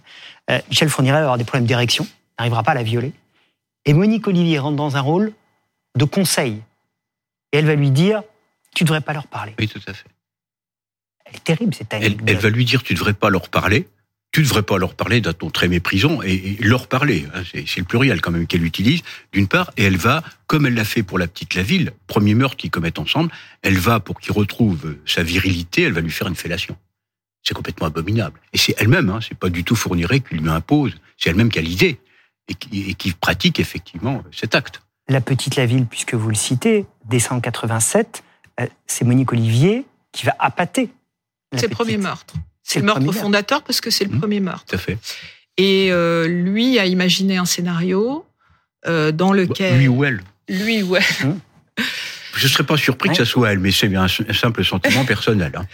Euh, 0.50 0.60
Michel 0.70 0.89
Fourniret 0.89 1.18
va 1.18 1.24
avoir 1.24 1.38
des 1.38 1.46
problèmes 1.46 1.65
d'érection, 1.65 2.06
n'arrivera 2.38 2.63
pas 2.63 2.72
à 2.72 2.75
la 2.75 2.84
violer. 2.84 3.13
Et 3.86 3.94
Monique 3.94 4.27
Olivier 4.27 4.60
rentre 4.60 4.75
dans 4.75 4.98
un 4.98 5.01
rôle 5.01 5.34
de 5.96 6.06
conseil. 6.06 6.62
Et 7.51 7.60
elle 7.60 7.65
va 7.65 7.75
lui 7.75 7.92
dire 7.92 8.24
Tu 8.75 8.84
ne 8.84 8.88
devrais 8.88 9.01
pas 9.01 9.13
leur 9.13 9.27
parler. 9.27 9.56
Oui, 9.60 9.68
tout 9.70 9.82
à 9.88 9.94
fait. 9.94 10.08
Elle 11.25 11.36
est 11.38 11.44
terrible, 11.44 11.74
cette 11.74 11.94
elle, 11.94 12.18
elle 12.27 12.38
va 12.38 12.50
lui 12.50 12.65
dire 12.65 12.84
Tu 12.84 12.94
ne 12.94 12.98
devrais 12.98 13.13
pas 13.13 13.30
leur 13.30 13.48
parler 13.48 13.88
tu 14.34 14.40
ne 14.40 14.46
devrais 14.46 14.63
pas 14.63 14.80
leur 14.80 14.96
parler 14.96 15.22
d'un 15.22 15.32
ton 15.32 15.52
très 15.52 15.68
méprisant 15.68 16.24
et, 16.24 16.58
leur 16.60 16.88
parler. 16.88 17.28
Hein, 17.36 17.44
c'est 17.54 17.78
le 17.78 17.86
pluriel 17.86 18.20
quand 18.20 18.32
même 18.32 18.48
qu'elle 18.48 18.66
utilise, 18.66 19.02
d'une 19.32 19.48
part, 19.48 19.72
et 19.78 19.84
elle 19.84 19.96
va, 19.96 20.24
comme 20.48 20.66
elle 20.66 20.74
l'a 20.74 20.86
fait 20.86 21.04
pour 21.04 21.20
la 21.20 21.28
petite 21.28 21.54
Laville, 21.54 21.92
premier 22.08 22.34
meurtre 22.34 22.58
qu'ils 22.58 22.72
commettent 22.72 22.98
ensemble, 22.98 23.32
elle 23.62 23.78
va, 23.78 24.00
pour 24.00 24.20
qu'il 24.20 24.32
retrouve 24.34 24.98
sa 25.06 25.22
virilité, 25.22 25.84
elle 25.84 25.94
va 25.94 26.02
lui 26.02 26.12
faire 26.12 26.28
une 26.28 26.36
fellation. 26.36 26.75
C'est 27.44 27.54
complètement 27.54 27.86
abominable. 27.86 28.40
Et 28.54 28.58
c'est 28.58 28.74
elle-même, 28.80 29.12
hein, 29.12 29.20
c'est 29.22 29.38
pas 29.38 29.50
du 29.50 29.63
tout 29.63 29.75
Fourniret 29.75 30.22
qui 30.22 30.36
lui 30.36 30.50
impose, 30.50 30.94
c'est 31.18 31.30
elle-même 31.30 31.52
qui 31.52 31.60
a 31.60 31.62
l'idée 31.62 32.00
et 32.50 32.56
qui, 32.56 33.12
pratique 33.12 33.60
effectivement 33.60 34.24
cet 34.32 34.56
acte. 34.56 34.82
La 35.10 35.22
petite 35.22 35.58
Laville, 35.58 35.86
puisque 35.86 36.16
vous 36.16 36.30
le 36.30 36.36
citez, 36.36 36.88
décembre 37.06 37.42
87, 37.44 38.24
euh, 38.60 38.68
c'est 38.88 39.06
Monique 39.06 39.32
Olivier 39.32 39.86
qui 40.12 40.25
va 40.25 40.36
appâter. 40.40 40.90
C'est 41.56 41.68
le 41.68 41.75
premier 41.75 41.98
meurtre. 41.98 42.34
C'est 42.63 42.79
le 42.79 42.86
meurtre 42.86 43.12
fondateur 43.12 43.62
parce 43.63 43.82
que 43.82 43.89
c'est 43.89 44.05
le 44.05 44.15
mmh. 44.15 44.20
premier 44.20 44.39
meurtre. 44.39 44.65
Tout 44.65 44.75
à 44.75 44.79
fait. 44.79 44.98
Et 45.58 45.91
euh, 45.91 46.27
lui 46.27 46.79
a 46.79 46.86
imaginé 46.86 47.38
un 47.38 47.46
scénario 47.46 48.25
euh, 48.88 49.12
dans 49.12 49.32
bah, 49.32 49.38
lequel... 49.38 49.77
Lui 49.77 49.88
ou 49.88 50.03
elle. 50.03 50.22
Lui 50.50 50.82
ou 50.82 50.96
elle. 50.96 51.03
Mmh. 51.24 51.84
Je 52.36 52.46
ne 52.46 52.50
serais 52.50 52.63
pas 52.63 52.77
surpris 52.77 53.10
que 53.10 53.15
ce 53.15 53.25
soit 53.25 53.51
elle, 53.51 53.60
mais 53.60 53.72
c'est 53.72 53.93
un, 53.96 54.08
simple 54.08 54.65
sentiment 54.65 55.05
personnel. 55.05 55.51
Hein. 55.55 55.65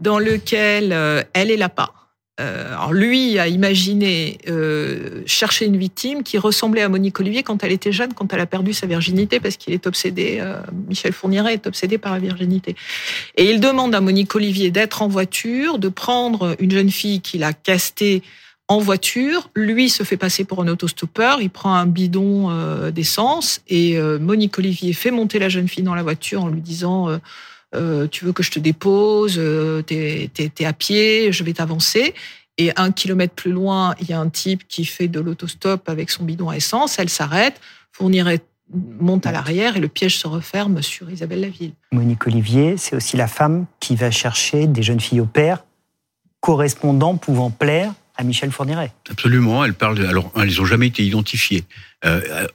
Dans 0.00 0.18
lequel 0.18 0.92
euh, 0.92 1.22
elle 1.34 1.50
est 1.50 1.56
la 1.56 1.68
part. 1.68 2.05
Euh, 2.38 2.74
alors 2.74 2.92
lui 2.92 3.38
a 3.38 3.48
imaginé 3.48 4.36
euh, 4.46 5.22
chercher 5.24 5.64
une 5.64 5.78
victime 5.78 6.22
qui 6.22 6.36
ressemblait 6.36 6.82
à 6.82 6.88
Monique 6.90 7.18
Olivier 7.18 7.42
quand 7.42 7.64
elle 7.64 7.72
était 7.72 7.92
jeune, 7.92 8.12
quand 8.12 8.30
elle 8.34 8.40
a 8.40 8.46
perdu 8.46 8.74
sa 8.74 8.86
virginité, 8.86 9.40
parce 9.40 9.56
qu'il 9.56 9.72
est 9.72 9.86
obsédé, 9.86 10.38
euh, 10.40 10.60
Michel 10.86 11.14
Fourniret 11.14 11.54
est 11.54 11.66
obsédé 11.66 11.96
par 11.96 12.12
la 12.12 12.18
virginité. 12.18 12.76
Et 13.36 13.50
il 13.50 13.58
demande 13.60 13.94
à 13.94 14.02
Monique 14.02 14.34
Olivier 14.34 14.70
d'être 14.70 15.00
en 15.00 15.08
voiture, 15.08 15.78
de 15.78 15.88
prendre 15.88 16.54
une 16.60 16.70
jeune 16.70 16.90
fille 16.90 17.20
qu'il 17.22 17.42
a 17.42 17.54
castée 17.54 18.22
en 18.68 18.78
voiture. 18.78 19.48
Lui 19.54 19.88
se 19.88 20.02
fait 20.02 20.18
passer 20.18 20.44
pour 20.44 20.60
un 20.60 20.68
autostoppeur, 20.68 21.40
il 21.40 21.50
prend 21.50 21.74
un 21.74 21.86
bidon 21.86 22.50
d'essence 22.90 23.62
et 23.68 23.96
Monique 24.18 24.58
Olivier 24.58 24.92
fait 24.92 25.12
monter 25.12 25.38
la 25.38 25.48
jeune 25.48 25.68
fille 25.68 25.84
dans 25.84 25.94
la 25.94 26.02
voiture 26.02 26.42
en 26.42 26.48
lui 26.48 26.60
disant 26.60 27.20
euh, 27.74 28.06
tu 28.06 28.24
veux 28.24 28.32
que 28.32 28.42
je 28.42 28.50
te 28.50 28.58
dépose, 28.58 29.36
euh, 29.38 29.82
t'es 29.82 30.30
es, 30.38 30.64
à 30.64 30.72
pied, 30.72 31.32
je 31.32 31.44
vais 31.44 31.52
t'avancer. 31.52 32.14
Et 32.58 32.72
un 32.76 32.90
kilomètre 32.90 33.34
plus 33.34 33.52
loin, 33.52 33.94
il 34.00 34.08
y 34.08 34.12
a 34.12 34.20
un 34.20 34.28
type 34.28 34.66
qui 34.66 34.84
fait 34.84 35.08
de 35.08 35.20
l'autostop 35.20 35.88
avec 35.88 36.10
son 36.10 36.24
bidon 36.24 36.48
à 36.48 36.56
essence. 36.56 36.98
Elle 36.98 37.10
s'arrête, 37.10 37.60
fournirait 37.92 38.40
monte 38.98 39.26
à 39.26 39.32
l'arrière 39.32 39.76
et 39.76 39.80
le 39.80 39.88
piège 39.88 40.18
se 40.18 40.26
referme 40.26 40.82
sur 40.82 41.10
Isabelle 41.10 41.40
Laville. 41.40 41.72
Monique 41.92 42.26
Olivier, 42.26 42.76
c'est 42.76 42.96
aussi 42.96 43.16
la 43.16 43.28
femme 43.28 43.66
qui 43.78 43.94
va 43.94 44.10
chercher 44.10 44.66
des 44.66 44.82
jeunes 44.82 45.00
filles 45.00 45.20
au 45.20 45.26
père 45.26 45.64
correspondant 46.40 47.16
pouvant 47.16 47.50
plaire 47.50 47.92
à 48.16 48.24
Michel 48.24 48.50
Fourniret. 48.50 48.92
Absolument, 49.10 49.64
elle 49.64 49.74
parle. 49.74 50.04
alors, 50.06 50.32
elles 50.36 50.56
n'ont 50.56 50.64
jamais 50.64 50.86
été 50.86 51.04
identifiées. 51.04 51.64
Euh, 52.04 52.46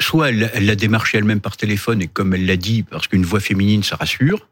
soit 0.00 0.30
elle 0.30 0.66
l'a 0.66 0.74
démarché 0.76 1.18
elle-même 1.18 1.40
par 1.40 1.56
téléphone 1.56 2.02
et 2.02 2.08
comme 2.08 2.34
elle 2.34 2.46
l'a 2.46 2.56
dit, 2.56 2.82
parce 2.82 3.06
qu'une 3.06 3.24
voix 3.24 3.40
féminine, 3.40 3.82
ça 3.82 3.96
rassure. 3.96 4.46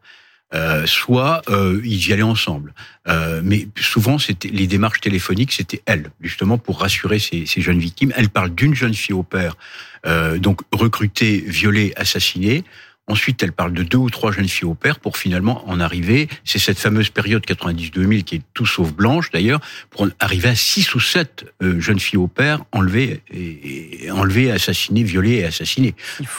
Euh, 0.53 0.85
soit 0.85 1.41
euh, 1.49 1.81
ils 1.83 2.07
y 2.07 2.13
allaient 2.13 2.21
ensemble. 2.21 2.73
Euh, 3.09 3.41
mais 3.43 3.67
souvent, 3.77 4.17
c'était 4.17 4.47
les 4.47 4.65
démarches 4.65 5.01
téléphoniques, 5.01 5.51
c'était 5.51 5.81
elle, 5.85 6.09
justement 6.21 6.57
pour 6.57 6.79
rassurer 6.79 7.19
ces, 7.19 7.45
jeunes 7.45 7.79
victimes. 7.79 8.13
Elle 8.15 8.29
parle 8.29 8.55
d'une 8.55 8.73
jeune 8.73 8.93
fille 8.93 9.13
au 9.13 9.23
père, 9.23 9.57
euh, 10.05 10.37
donc 10.37 10.61
recrutée, 10.71 11.43
violée, 11.45 11.91
assassinée. 11.97 12.63
Ensuite, 13.09 13.41
elle 13.41 13.53
parle 13.53 13.71
de 13.71 13.83
deux 13.83 13.97
ou 13.97 14.09
trois 14.09 14.33
jeunes 14.33 14.49
filles 14.49 14.67
au 14.67 14.73
père 14.73 14.99
pour 14.99 15.15
finalement 15.15 15.63
en 15.69 15.79
arriver. 15.79 16.27
C'est 16.43 16.59
cette 16.59 16.77
fameuse 16.77 17.09
période 17.09 17.41
90-2000 17.45 18.23
qui 18.23 18.35
est 18.35 18.41
tout 18.53 18.65
sauf 18.65 18.91
blanche 18.91 19.31
d'ailleurs, 19.31 19.61
pour 19.89 20.07
arriver 20.19 20.49
à 20.49 20.55
six 20.55 20.93
ou 20.93 20.99
sept 20.99 21.45
euh, 21.63 21.79
jeunes 21.79 21.99
filles 21.99 22.19
au 22.19 22.27
père 22.27 22.65
enlevées, 22.73 23.21
et, 23.31 24.11
enlevées, 24.11 24.51
assassinées, 24.51 25.03
violées 25.03 25.35
et 25.35 25.45
assassinées. 25.45 25.95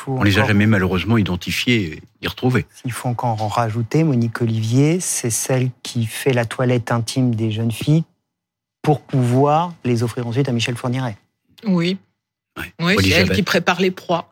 On 0.07 0.23
les 0.23 0.39
a 0.39 0.47
jamais 0.47 0.67
malheureusement 0.67 1.17
identifiées 1.17 2.03
et 2.21 2.29
retrouvées. 2.29 2.67
Il 2.85 2.93
faut 2.93 3.09
encore 3.09 3.43
en 3.43 3.49
rajouter, 3.49 4.05
Monique 4.05 4.43
Olivier, 4.43 5.01
c'est 5.01 5.31
celle 5.31 5.71
qui 5.83 6.05
fait 6.05 6.35
la 6.35 6.45
toilette 6.45 6.93
intime 6.93 7.35
des 7.35 7.51
jeunes 7.51 7.73
filles 7.73 8.05
pour 8.83 9.01
pouvoir 9.01 9.73
les 9.85 10.03
offrir 10.03 10.27
ensuite 10.27 10.49
à 10.51 10.53
Michel 10.53 10.77
Fourniret. 10.77 11.17
Oui. 11.65 11.97
Oui, 12.81 12.97
c'est 13.01 13.11
elle 13.11 13.31
qui 13.31 13.43
prépare 13.43 13.81
les 13.81 13.91
proies. 13.91 14.29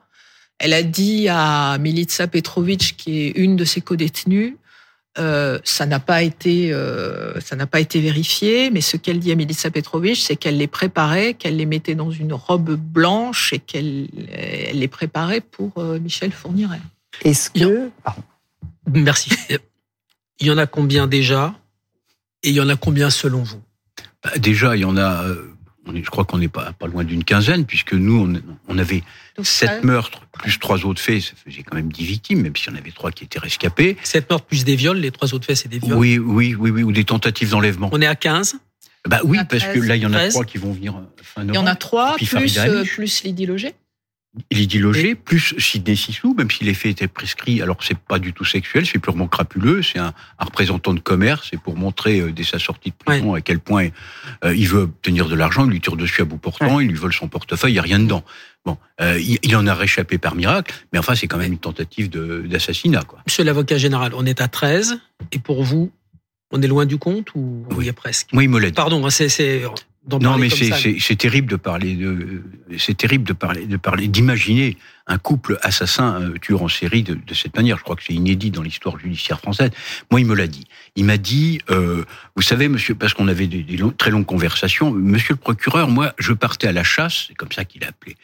Elle 0.59 0.73
a 0.73 0.83
dit 0.83 1.29
à 1.29 1.77
Milica 1.79 2.27
Petrovic, 2.27 2.97
qui 2.97 3.21
est 3.23 3.31
une 3.31 3.57
de 3.57 3.65
ses 3.65 3.81
co-détenues, 3.81 4.57
euh, 5.19 5.59
ça 5.65 5.87
n'a 5.87 5.99
pas 5.99 6.23
été 6.23 6.73
euh, 6.75 7.41
ça 7.41 7.57
n'a 7.57 7.67
pas 7.67 7.81
été 7.81 8.01
vérifié, 8.01 8.71
mais 8.71 8.83
ce 8.83 8.99
qu'elle 8.99 9.19
dit 9.19 9.33
à 9.33 9.35
Milica 9.35 9.71
Petrovic, 9.71 10.17
c'est 10.17 10.37
qu'elle 10.37 10.59
les 10.59 10.67
préparait, 10.67 11.33
qu'elle 11.33 11.57
les 11.57 11.65
mettait 11.65 11.95
dans 11.95 12.11
une 12.11 12.35
robe 12.35 12.75
blanche 12.75 13.55
et 13.55 13.59
qu'elle 13.59 14.09
les 14.73 14.89
préparait 14.89 15.41
pour 15.41 15.73
euh, 15.79 15.99
Michel 15.99 16.33
Fourniret. 16.33 16.81
Est-ce 17.25 17.51
que 17.51 17.91
merci. 18.93 19.31
Il 20.39 20.49
y 20.49 20.51
en 20.51 20.59
a 20.59 20.67
combien 20.67 21.07
déjà 21.07 21.55
et 22.43 22.51
il 22.51 22.55
y 22.55 22.61
en 22.61 22.69
a 22.69 22.77
combien 22.77 23.09
selon 23.09 23.43
vous? 23.43 23.63
Bah, 24.23 24.37
Déjà, 24.37 24.77
il 24.77 24.81
y 24.81 24.85
en 24.85 24.99
a 24.99 25.25
je 25.95 26.11
crois 26.11 26.25
qu'on 26.25 26.39
n'est 26.39 26.49
pas, 26.49 26.73
pas 26.73 26.87
loin 26.87 27.05
d'une 27.05 27.25
quinzaine, 27.25 27.65
puisque 27.65 27.95
nous, 27.95 28.41
on, 28.69 28.79
avait 28.79 29.03
sept 29.43 29.85
meurtres 29.85 30.21
plus 30.33 30.59
trois 30.59 30.85
autres 30.85 31.01
faits, 31.01 31.23
ça 31.23 31.33
faisait 31.45 31.63
quand 31.63 31.77
même 31.77 31.91
dix 31.91 32.05
victimes, 32.05 32.43
même 32.43 32.57
s'il 32.57 32.73
y 32.73 32.75
en 32.75 32.79
avait 32.79 32.91
trois 32.91 33.11
qui 33.11 33.25
étaient 33.25 33.39
rescapés. 33.39 33.97
Sept 34.03 34.29
meurtres 34.31 34.47
plus 34.47 34.65
des 34.65 34.77
viols, 34.77 34.99
les 34.99 35.11
trois 35.11 35.35
autres 35.35 35.47
faits, 35.47 35.57
c'est 35.57 35.69
des 35.69 35.79
viols 35.79 35.97
Oui, 35.97 36.19
oui, 36.19 36.55
oui, 36.55 36.71
oui, 36.71 36.83
ou 36.83 36.93
des 36.93 37.05
tentatives 37.05 37.51
d'enlèvement. 37.51 37.91
On 37.93 38.01
est 38.01 38.07
à 38.07 38.15
15 38.15 38.57
bah 39.07 39.21
oui, 39.25 39.39
parce 39.49 39.65
que 39.65 39.79
là, 39.79 39.97
il 39.97 40.03
y 40.03 40.07
en 40.07 40.13
a 40.13 40.29
trois 40.29 40.45
qui 40.45 40.59
vont 40.59 40.73
venir 40.73 41.01
fin 41.23 41.45
novembre. 41.45 41.55
Il 41.55 41.55
y 41.55 41.59
en 41.59 41.67
a 41.73 41.77
trois, 41.77 42.17
plus, 42.17 42.59
euh, 42.59 42.85
plus 42.85 43.23
Lydie 43.23 43.47
Loger 43.47 43.73
Lydie 44.51 44.79
Loger, 44.79 45.15
plus 45.15 45.55
Sidney 45.59 45.97
Sissou, 45.97 46.35
même 46.35 46.51
si 46.51 46.65
les 46.65 46.75
faits 46.75 46.93
étaient 46.93 47.09
prescrits, 47.09 47.63
alors 47.63 47.79
c'est 47.83 47.99
pas 47.99 48.19
du 48.19 48.33
tout 48.33 48.45
sexuel, 48.45 48.87
c'est 48.87 48.99
purement 48.99 49.29
crapuleux, 49.29 49.83
c'est 49.83 49.99
un, 49.99 50.13
représentant 50.39 50.95
de 50.95 51.01
commerce, 51.01 51.49
c'est 51.51 51.61
pour 51.61 51.77
montrer 51.77 52.21
euh, 52.21 52.33
dès 52.33 52.45
sa 52.45 52.59
sortie 52.59 52.91
de 52.91 52.97
prison 52.97 53.35
à 53.35 53.41
quel 53.41 53.59
point 53.59 53.89
euh, 54.45 54.55
il 54.55 54.69
veut 54.69 54.83
obtenir 54.83 55.29
de 55.29 55.35
l'argent, 55.35 55.65
il 55.65 55.71
lui 55.71 55.81
tire 55.81 55.97
dessus 55.97 56.23
à 56.23 56.25
bout 56.25 56.39
portant, 56.39 56.81
il 56.81 56.89
lui 56.89 56.97
vole 56.97 57.13
son 57.13 57.29
portefeuille, 57.29 57.73
il 57.73 57.75
n'y 57.75 57.81
a 57.81 57.83
rien 57.83 57.99
dedans. 57.99 58.25
Bon, 58.65 58.79
euh, 59.01 59.19
il, 59.21 59.57
en 59.57 59.67
a 59.67 59.75
réchappé 59.75 60.19
par 60.19 60.35
miracle, 60.35 60.75
mais 60.93 60.99
enfin 60.99 61.15
c'est 61.15 61.29
quand 61.29 61.39
même 61.39 61.53
une 61.53 61.59
tentative 61.59 62.11
d'assassinat. 62.11 63.03
quoi. 63.03 63.21
Monsieur 63.27 63.45
l'avocat 63.45 63.79
général, 63.79 64.13
on 64.15 64.27
est 64.27 64.41
à 64.41 64.49
13, 64.49 64.99
et 65.33 65.39
pour 65.39 65.63
vous, 65.63 65.93
on 66.53 66.63
est 66.63 66.67
loin 66.67 66.87
du 66.87 66.99
compte 66.99 67.35
ou 67.35 67.65
oui. 67.71 67.77
il 67.81 67.87
y 67.87 67.91
a 67.91 67.93
presque 67.93 68.29
Oui, 68.33 68.49
il 68.53 68.73
Pardon, 68.73 69.05
hein, 69.05 69.11
c'est 69.11 69.63
non, 70.09 70.39
mais 70.39 70.49
c'est 70.51 71.17
terrible 71.17 71.49
de 71.49 71.57
parler 71.57 71.95
de, 71.95 72.43
c'est 72.79 72.97
terrible 72.97 73.25
de 73.25 73.33
parler, 73.33 73.67
de 73.67 73.77
parler, 73.77 74.09
d'imaginer 74.09 74.77
un 75.09 75.19
couple 75.19 75.59
assassin 75.63 76.21
euh, 76.21 76.39
tueur 76.41 76.63
en 76.63 76.69
série 76.69 77.03
de, 77.03 77.15
de 77.15 77.35
cette 77.35 77.57
manière. 77.57 77.79
Je 77.79 77.83
crois 77.83 77.97
que 77.97 78.03
c'est 78.05 78.13
inédit 78.13 78.51
dans 78.51 78.63
l'histoire 78.63 78.99
judiciaire 78.99 79.39
française. 79.39 79.71
Moi, 80.11 80.21
il 80.21 80.27
me 80.27 80.35
l'a 80.35 80.47
dit. 80.47 80.65
Il 80.97 81.05
m'a 81.05 81.17
dit, 81.17 81.61
euh, 81.71 82.05
vous 82.35 82.43
savez, 82.43 82.69
monsieur, 82.69 82.95
parce 82.95 83.15
qu'on 83.15 83.29
avait 83.29 83.47
des, 83.47 83.65
très 83.99 84.11
longues 84.11 84.27
conversations, 84.27 84.91
monsieur 84.91 85.35
le 85.35 85.39
procureur, 85.41 85.89
moi, 85.89 86.13
je 86.19 86.33
partais 86.33 86.69
à 86.69 86.73
la 86.73 86.85
chasse, 86.85 87.27
c'est 87.29 87.35
comme 87.35 87.53
ça 87.53 87.65
qu'il 87.65 87.85
a 87.85 87.89
appelé 87.89 88.17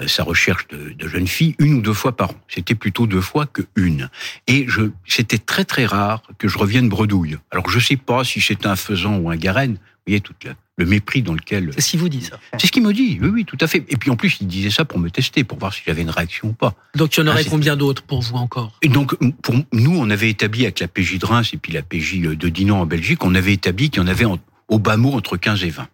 euh, 0.00 0.06
sa 0.08 0.22
recherche 0.22 0.66
de, 0.68 0.90
de 0.90 1.08
jeunes 1.08 1.26
filles 1.26 1.56
une 1.58 1.74
ou 1.74 1.80
deux 1.82 1.94
fois 1.94 2.16
par 2.16 2.30
an. 2.30 2.40
C'était 2.48 2.74
plutôt 2.74 3.06
deux 3.06 3.20
fois 3.20 3.46
que 3.46 3.62
une. 3.76 4.08
Et 4.46 4.66
je, 4.68 4.90
c'était 5.06 5.38
très 5.38 5.64
très 5.64 5.84
rare 5.84 6.22
que 6.38 6.48
je 6.48 6.58
revienne 6.58 6.88
bredouille. 6.88 7.38
Alors 7.50 7.68
je 7.70 7.78
sais 7.78 7.96
pas 7.96 8.24
si 8.24 8.40
c'est 8.40 8.66
un 8.66 8.76
faisan 8.76 9.18
ou 9.18 9.30
un 9.30 9.36
garenne 9.36 9.78
Vous 10.06 10.12
voyez, 10.12 10.20
tout 10.20 10.34
le, 10.78 10.86
mépris 10.86 11.22
dans 11.22 11.34
lequel... 11.34 11.70
C'est 11.74 11.82
ce 11.82 11.90
qu'il 11.90 12.00
vous 12.00 12.08
dit, 12.08 12.22
ça 12.22 12.38
C'est 12.58 12.66
ce 12.66 12.72
qu'il 12.72 12.82
me 12.82 12.92
dit, 12.92 13.18
oui, 13.20 13.28
oui, 13.28 13.44
tout 13.44 13.58
à 13.60 13.66
fait. 13.66 13.84
Et 13.88 13.96
puis 13.96 14.10
en 14.10 14.16
plus, 14.16 14.38
il 14.40 14.46
disait 14.46 14.70
ça 14.70 14.84
pour 14.84 14.98
me 14.98 15.10
tester, 15.10 15.44
pour 15.44 15.58
voir 15.58 15.74
si 15.74 15.82
j'avais 15.86 16.02
une 16.02 16.10
réaction 16.10 16.48
ou 16.48 16.52
pas. 16.52 16.74
Donc 16.94 17.16
il 17.16 17.20
y 17.20 17.22
en 17.22 17.26
aurait 17.26 17.42
ah, 17.46 17.50
combien 17.50 17.76
d'autres 17.76 18.02
pour 18.02 18.22
vous 18.22 18.36
encore? 18.36 18.72
Et 18.82 18.88
Donc, 18.88 19.14
pour 19.42 19.54
nous, 19.72 19.96
on 19.96 20.08
avait 20.08 20.30
établi 20.30 20.62
avec 20.62 20.80
la 20.80 20.88
PJ 20.88 21.18
de 21.18 21.26
Reims 21.26 21.50
et 21.52 21.58
puis 21.58 21.72
la 21.72 21.82
PJ 21.82 22.20
de 22.20 22.48
Dinan 22.48 22.80
en 22.80 22.86
Belgique, 22.86 23.24
on 23.24 23.34
avait 23.34 23.52
établi 23.52 23.90
qu'il 23.90 24.02
y 24.02 24.04
en 24.04 24.08
avait 24.08 24.26
au 24.68 24.78
bas 24.78 24.96
mot 24.96 25.12
entre 25.12 25.36
15 25.36 25.64
et 25.64 25.70
20. 25.70 25.86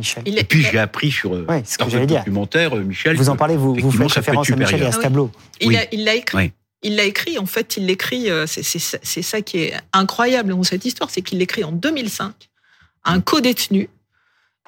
Michel. 0.00 0.22
Et 0.26 0.44
puis 0.44 0.62
j'ai 0.62 0.78
appris 0.78 1.10
sur 1.10 1.34
euh, 1.34 1.44
ouais, 1.48 1.62
ce 1.64 1.78
que 1.78 1.96
le 1.96 2.06
documentaire, 2.06 2.76
euh, 2.76 2.82
Michel. 2.82 3.16
Vous 3.16 3.28
en 3.28 3.36
parlez, 3.36 3.56
vous, 3.56 3.74
vous 3.74 3.90
faites 3.90 4.12
référence 4.12 4.50
à 4.50 4.56
Michel 4.56 4.82
et 4.82 4.86
à 4.86 4.92
ce 4.92 4.98
tableau. 4.98 5.30
Il 5.60 5.72
l'a 6.04 6.14
écrit. 6.14 6.52
Il 6.82 6.96
l'a 6.96 7.04
écrit, 7.04 7.38
en 7.38 7.44
fait, 7.44 7.76
il 7.76 7.84
l'écrit, 7.84 8.30
euh, 8.30 8.46
c'est 8.46 9.22
ça 9.22 9.42
qui 9.42 9.58
est 9.58 9.74
incroyable 9.92 10.48
dans 10.48 10.62
cette 10.62 10.86
histoire, 10.86 11.10
c'est 11.10 11.20
qu'il 11.20 11.38
l'écrit 11.38 11.62
en 11.62 11.72
2005, 11.72 12.32
un 13.04 13.20
co-détenu 13.20 13.88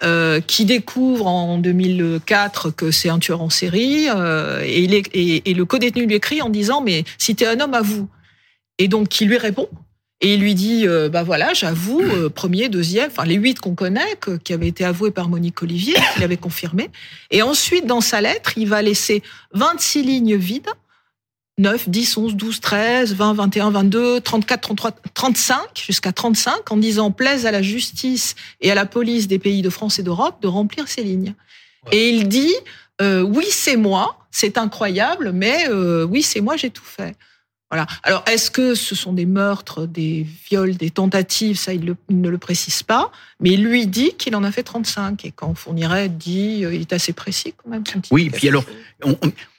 euh, 0.03 0.41
qui 0.41 0.65
découvre 0.65 1.27
en 1.27 1.59
2004 1.59 2.71
que 2.71 2.91
c'est 2.91 3.09
un 3.09 3.19
tueur 3.19 3.41
en 3.41 3.51
série, 3.51 4.07
euh, 4.09 4.63
et, 4.65 4.83
il 4.83 4.95
est, 4.95 5.09
et, 5.15 5.55
le 5.55 5.65
co-détenu 5.65 6.07
lui 6.07 6.17
écrit 6.17 6.43
en 6.43 6.49
disant, 6.49 6.81
mais 6.81 7.05
si 7.19 7.37
t'es 7.37 7.47
un 7.47 7.61
homme, 7.61 7.75
à 7.75 7.83
vous. 7.83 8.09
Et 8.79 8.89
donc, 8.89 9.09
qui 9.09 9.27
lui 9.27 9.39
répond, 9.39 9.69
et 10.21 10.35
il 10.35 10.41
lui 10.41 10.55
dit, 10.55 10.87
bah 11.11 11.25
voilà, 11.25 11.53
j'avoue, 11.53 12.03
premier, 12.31 12.69
deuxième, 12.69 13.11
enfin 13.11 13.25
les 13.25 13.35
huit 13.35 13.59
qu'on 13.59 13.75
connaît, 13.75 14.17
qui 14.45 14.53
avaient 14.53 14.69
été 14.69 14.85
avoués 14.85 15.11
par 15.11 15.29
Monique 15.29 15.63
Olivier, 15.63 15.95
qu'il 16.15 16.23
avait 16.23 16.37
confirmé. 16.37 16.91
Et 17.31 17.43
ensuite, 17.43 17.87
dans 17.87 18.01
sa 18.01 18.21
lettre, 18.21 18.53
il 18.57 18.69
va 18.69 18.83
laisser 18.83 19.23
26 19.53 20.03
lignes 20.03 20.37
vides 20.37 20.71
9, 21.63 21.89
10, 21.89 22.17
11, 22.17 22.37
12, 22.37 22.61
13, 22.61 23.15
20, 23.15 23.35
21, 23.35 23.71
22, 23.71 24.21
34, 24.21 24.61
33, 24.61 24.91
35, 25.15 25.59
jusqu'à 25.75 26.13
35, 26.13 26.71
en 26.71 26.77
disant 26.77 27.11
plaise 27.11 27.47
à 27.47 27.53
la 27.53 27.63
justice 27.63 28.35
et 28.61 28.71
à 28.71 28.75
la 28.75 28.85
police 28.85 29.29
des 29.29 29.39
pays 29.39 29.63
de 29.63 29.71
France 29.71 29.99
et 29.99 30.03
d'Europe 30.03 30.43
de 30.43 30.49
remplir 30.49 30.89
ces 30.89 31.03
lignes. 31.03 31.35
Et 31.93 32.11
il 32.11 32.29
dit, 32.29 32.55
euh, 33.01 33.23
oui, 33.23 33.47
c'est 33.51 33.77
moi, 33.77 34.19
c'est 34.31 34.59
incroyable, 34.59 35.33
mais 35.33 35.69
euh, 35.69 36.05
oui, 36.05 36.23
c'est 36.23 36.41
moi, 36.41 36.57
j'ai 36.57 36.71
tout 36.71 36.85
fait. 36.85 37.17
Voilà. 37.71 37.87
Alors, 38.03 38.23
est-ce 38.29 38.51
que 38.51 38.75
ce 38.75 38.95
sont 38.95 39.15
des 39.15 39.25
meurtres, 39.25 39.87
des 39.87 40.27
viols, 40.51 40.77
des 40.77 40.91
tentatives? 40.91 41.57
Ça, 41.57 41.73
il, 41.73 41.95
ne 42.11 42.29
le 42.29 42.37
précise 42.37 42.83
pas. 42.83 43.11
Mais 43.41 43.53
il 43.53 43.65
lui 43.65 43.87
dit 43.87 44.13
qu'il 44.19 44.37
en 44.37 44.45
a 44.45 44.53
fait 44.53 44.63
35. 44.63 45.25
Et 45.25 45.31
quand 45.31 45.55
Fourniret 45.55 46.11
dit, 46.11 46.67
euh, 46.67 46.75
il 46.75 46.83
est 46.83 46.93
assez 46.93 47.15
précis 47.15 47.55
quand 47.57 47.71
même. 47.71 47.83
Oui, 48.11 48.29
puis 48.29 48.49
alors, 48.49 48.65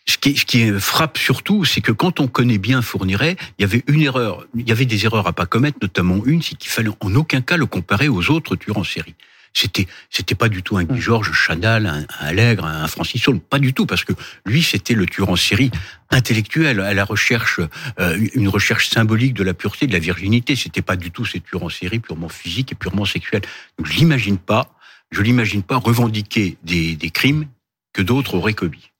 ce 0.05 0.17
qui, 0.17 0.35
ce 0.35 0.45
qui 0.45 0.69
frappe 0.79 1.17
surtout, 1.17 1.63
c'est 1.63 1.81
que 1.81 1.91
quand 1.91 2.19
on 2.19 2.27
connaît 2.27 2.57
bien 2.57 2.81
Fourniret, 2.81 3.37
il 3.57 3.61
y 3.61 3.65
avait 3.65 3.83
une 3.87 4.01
erreur. 4.01 4.45
Il 4.55 4.67
y 4.67 4.71
avait 4.71 4.85
des 4.85 5.05
erreurs 5.05 5.27
à 5.27 5.33
pas 5.33 5.45
commettre, 5.45 5.77
notamment 5.81 6.25
une, 6.25 6.41
c'est 6.41 6.55
qu'il 6.55 6.71
fallait 6.71 6.91
en 6.99 7.15
aucun 7.15 7.41
cas 7.41 7.55
le 7.55 7.65
comparer 7.65 8.09
aux 8.09 8.29
autres 8.29 8.55
tueurs 8.55 8.77
en 8.77 8.83
série. 8.83 9.15
C'était, 9.53 9.87
c'était 10.09 10.35
pas 10.35 10.49
du 10.49 10.63
tout 10.63 10.77
un 10.77 10.83
Guy 10.83 10.97
mm. 10.97 11.01
Georges, 11.01 11.31
Chanal, 11.31 11.85
un, 11.85 12.05
Allègre, 12.19 12.65
un 12.65 12.87
Francis 12.87 13.21
Saul, 13.21 13.39
pas 13.39 13.59
du 13.59 13.73
tout, 13.73 13.85
parce 13.85 14.03
que 14.03 14.13
lui, 14.45 14.63
c'était 14.63 14.95
le 14.95 15.05
tueur 15.05 15.29
en 15.29 15.35
série 15.35 15.71
intellectuel, 16.09 16.79
à 16.79 16.93
la 16.93 17.05
recherche, 17.05 17.61
euh, 17.99 18.27
une 18.33 18.49
recherche 18.49 18.89
symbolique 18.89 19.35
de 19.35 19.43
la 19.43 19.53
pureté, 19.53 19.87
de 19.87 19.93
la 19.93 19.99
virginité. 19.99 20.55
C'était 20.55 20.81
pas 20.81 20.95
du 20.95 21.11
tout 21.11 21.25
ces 21.25 21.39
tueurs 21.39 21.63
en 21.63 21.69
série 21.69 21.99
purement 21.99 22.29
physiques 22.29 22.71
et 22.71 22.75
purement 22.75 23.05
sexuels. 23.05 23.43
Donc, 23.77 23.87
je 23.87 23.93
l'imagine 23.93 24.37
pas, 24.37 24.73
je 25.11 25.21
l'imagine 25.21 25.61
pas 25.61 25.77
revendiquer 25.77 26.57
des, 26.63 26.95
des 26.95 27.09
crimes 27.11 27.45
que 27.93 28.01
d'autres 28.01 28.35
auraient 28.35 28.53
commis. 28.53 28.92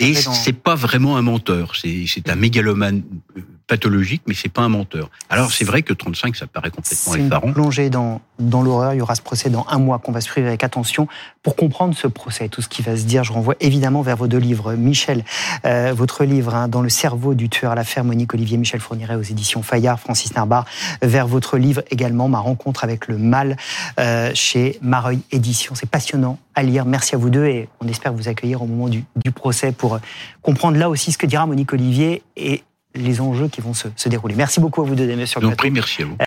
Et 0.00 0.14
c'est 0.14 0.52
pas 0.52 0.74
vraiment 0.74 1.16
un 1.16 1.22
menteur, 1.22 1.72
c'est 1.76 2.28
un 2.28 2.34
mégalomane 2.34 3.02
euh, 3.36 3.40
pathologique, 3.66 4.22
mais 4.26 4.34
c'est 4.34 4.48
pas 4.48 4.62
un 4.62 4.68
menteur. 4.68 5.10
Alors 5.28 5.52
c'est 5.52 5.64
vrai 5.64 5.82
que 5.82 5.92
35, 5.92 6.34
ça 6.36 6.46
paraît 6.46 6.70
complètement 6.70 7.14
effarant. 7.14 7.46
Une 7.46 7.54
plongée 7.54 7.88
dans, 7.88 8.20
dans 8.40 8.62
l'horreur. 8.62 8.94
Il 8.94 8.98
y 8.98 9.00
aura 9.00 9.14
ce 9.14 9.22
procès 9.22 9.48
dans 9.48 9.64
un 9.70 9.78
mois 9.78 9.98
qu'on 10.00 10.10
va 10.10 10.20
suivre 10.20 10.48
avec 10.48 10.64
attention. 10.64 11.06
Pour 11.42 11.54
comprendre 11.54 11.94
ce 11.96 12.08
procès, 12.08 12.48
tout 12.48 12.62
ce 12.62 12.68
qui 12.68 12.82
va 12.82 12.96
se 12.96 13.04
dire, 13.04 13.22
je 13.22 13.32
renvoie 13.32 13.54
évidemment 13.60 14.02
vers 14.02 14.16
vos 14.16 14.26
deux 14.26 14.38
livres. 14.38 14.74
Michel, 14.74 15.24
euh, 15.64 15.92
votre 15.96 16.24
livre, 16.24 16.54
hein, 16.54 16.68
Dans 16.68 16.82
le 16.82 16.88
cerveau 16.88 17.34
du 17.34 17.48
tueur 17.48 17.72
à 17.72 17.74
l'affaire, 17.76 18.04
Monique 18.04 18.34
Olivier, 18.34 18.58
Michel 18.58 18.80
Fourniret 18.80 19.14
aux 19.14 19.22
éditions 19.22 19.62
Fayard, 19.62 20.00
Francis 20.00 20.34
Narbar, 20.34 20.64
vers 21.00 21.28
votre 21.28 21.56
livre 21.56 21.82
également, 21.90 22.28
Ma 22.28 22.40
rencontre 22.40 22.82
avec 22.82 23.06
le 23.06 23.18
mal, 23.18 23.56
euh, 24.00 24.32
chez 24.34 24.78
Mareuil 24.82 25.20
Éditions. 25.30 25.74
C'est 25.74 25.88
passionnant 25.88 26.38
à 26.54 26.62
lire. 26.62 26.84
Merci 26.84 27.14
à 27.14 27.18
vous 27.18 27.30
deux 27.30 27.46
et 27.46 27.68
on 27.80 27.88
espère 27.88 28.12
vous 28.12 28.28
accueillir 28.28 28.62
au 28.62 28.66
moment 28.66 28.88
du, 28.88 29.04
du 29.16 29.30
procès 29.30 29.72
pour 29.72 29.98
comprendre 30.42 30.76
là 30.78 30.88
aussi 30.88 31.12
ce 31.12 31.18
que 31.18 31.26
dira 31.26 31.46
Monique 31.46 31.72
Olivier 31.72 32.22
et 32.36 32.62
les 32.94 33.20
enjeux 33.20 33.48
qui 33.48 33.60
vont 33.60 33.74
se, 33.74 33.88
se 33.96 34.08
dérouler. 34.08 34.34
Merci 34.34 34.60
beaucoup 34.60 34.82
à 34.82 34.84
vous 34.84 34.94
deux, 34.94 35.26
sur 35.26 35.40
le 35.40 35.48
plateau. 35.48 35.70
merci 35.70 36.02
à 36.02 36.06
vous. 36.06 36.18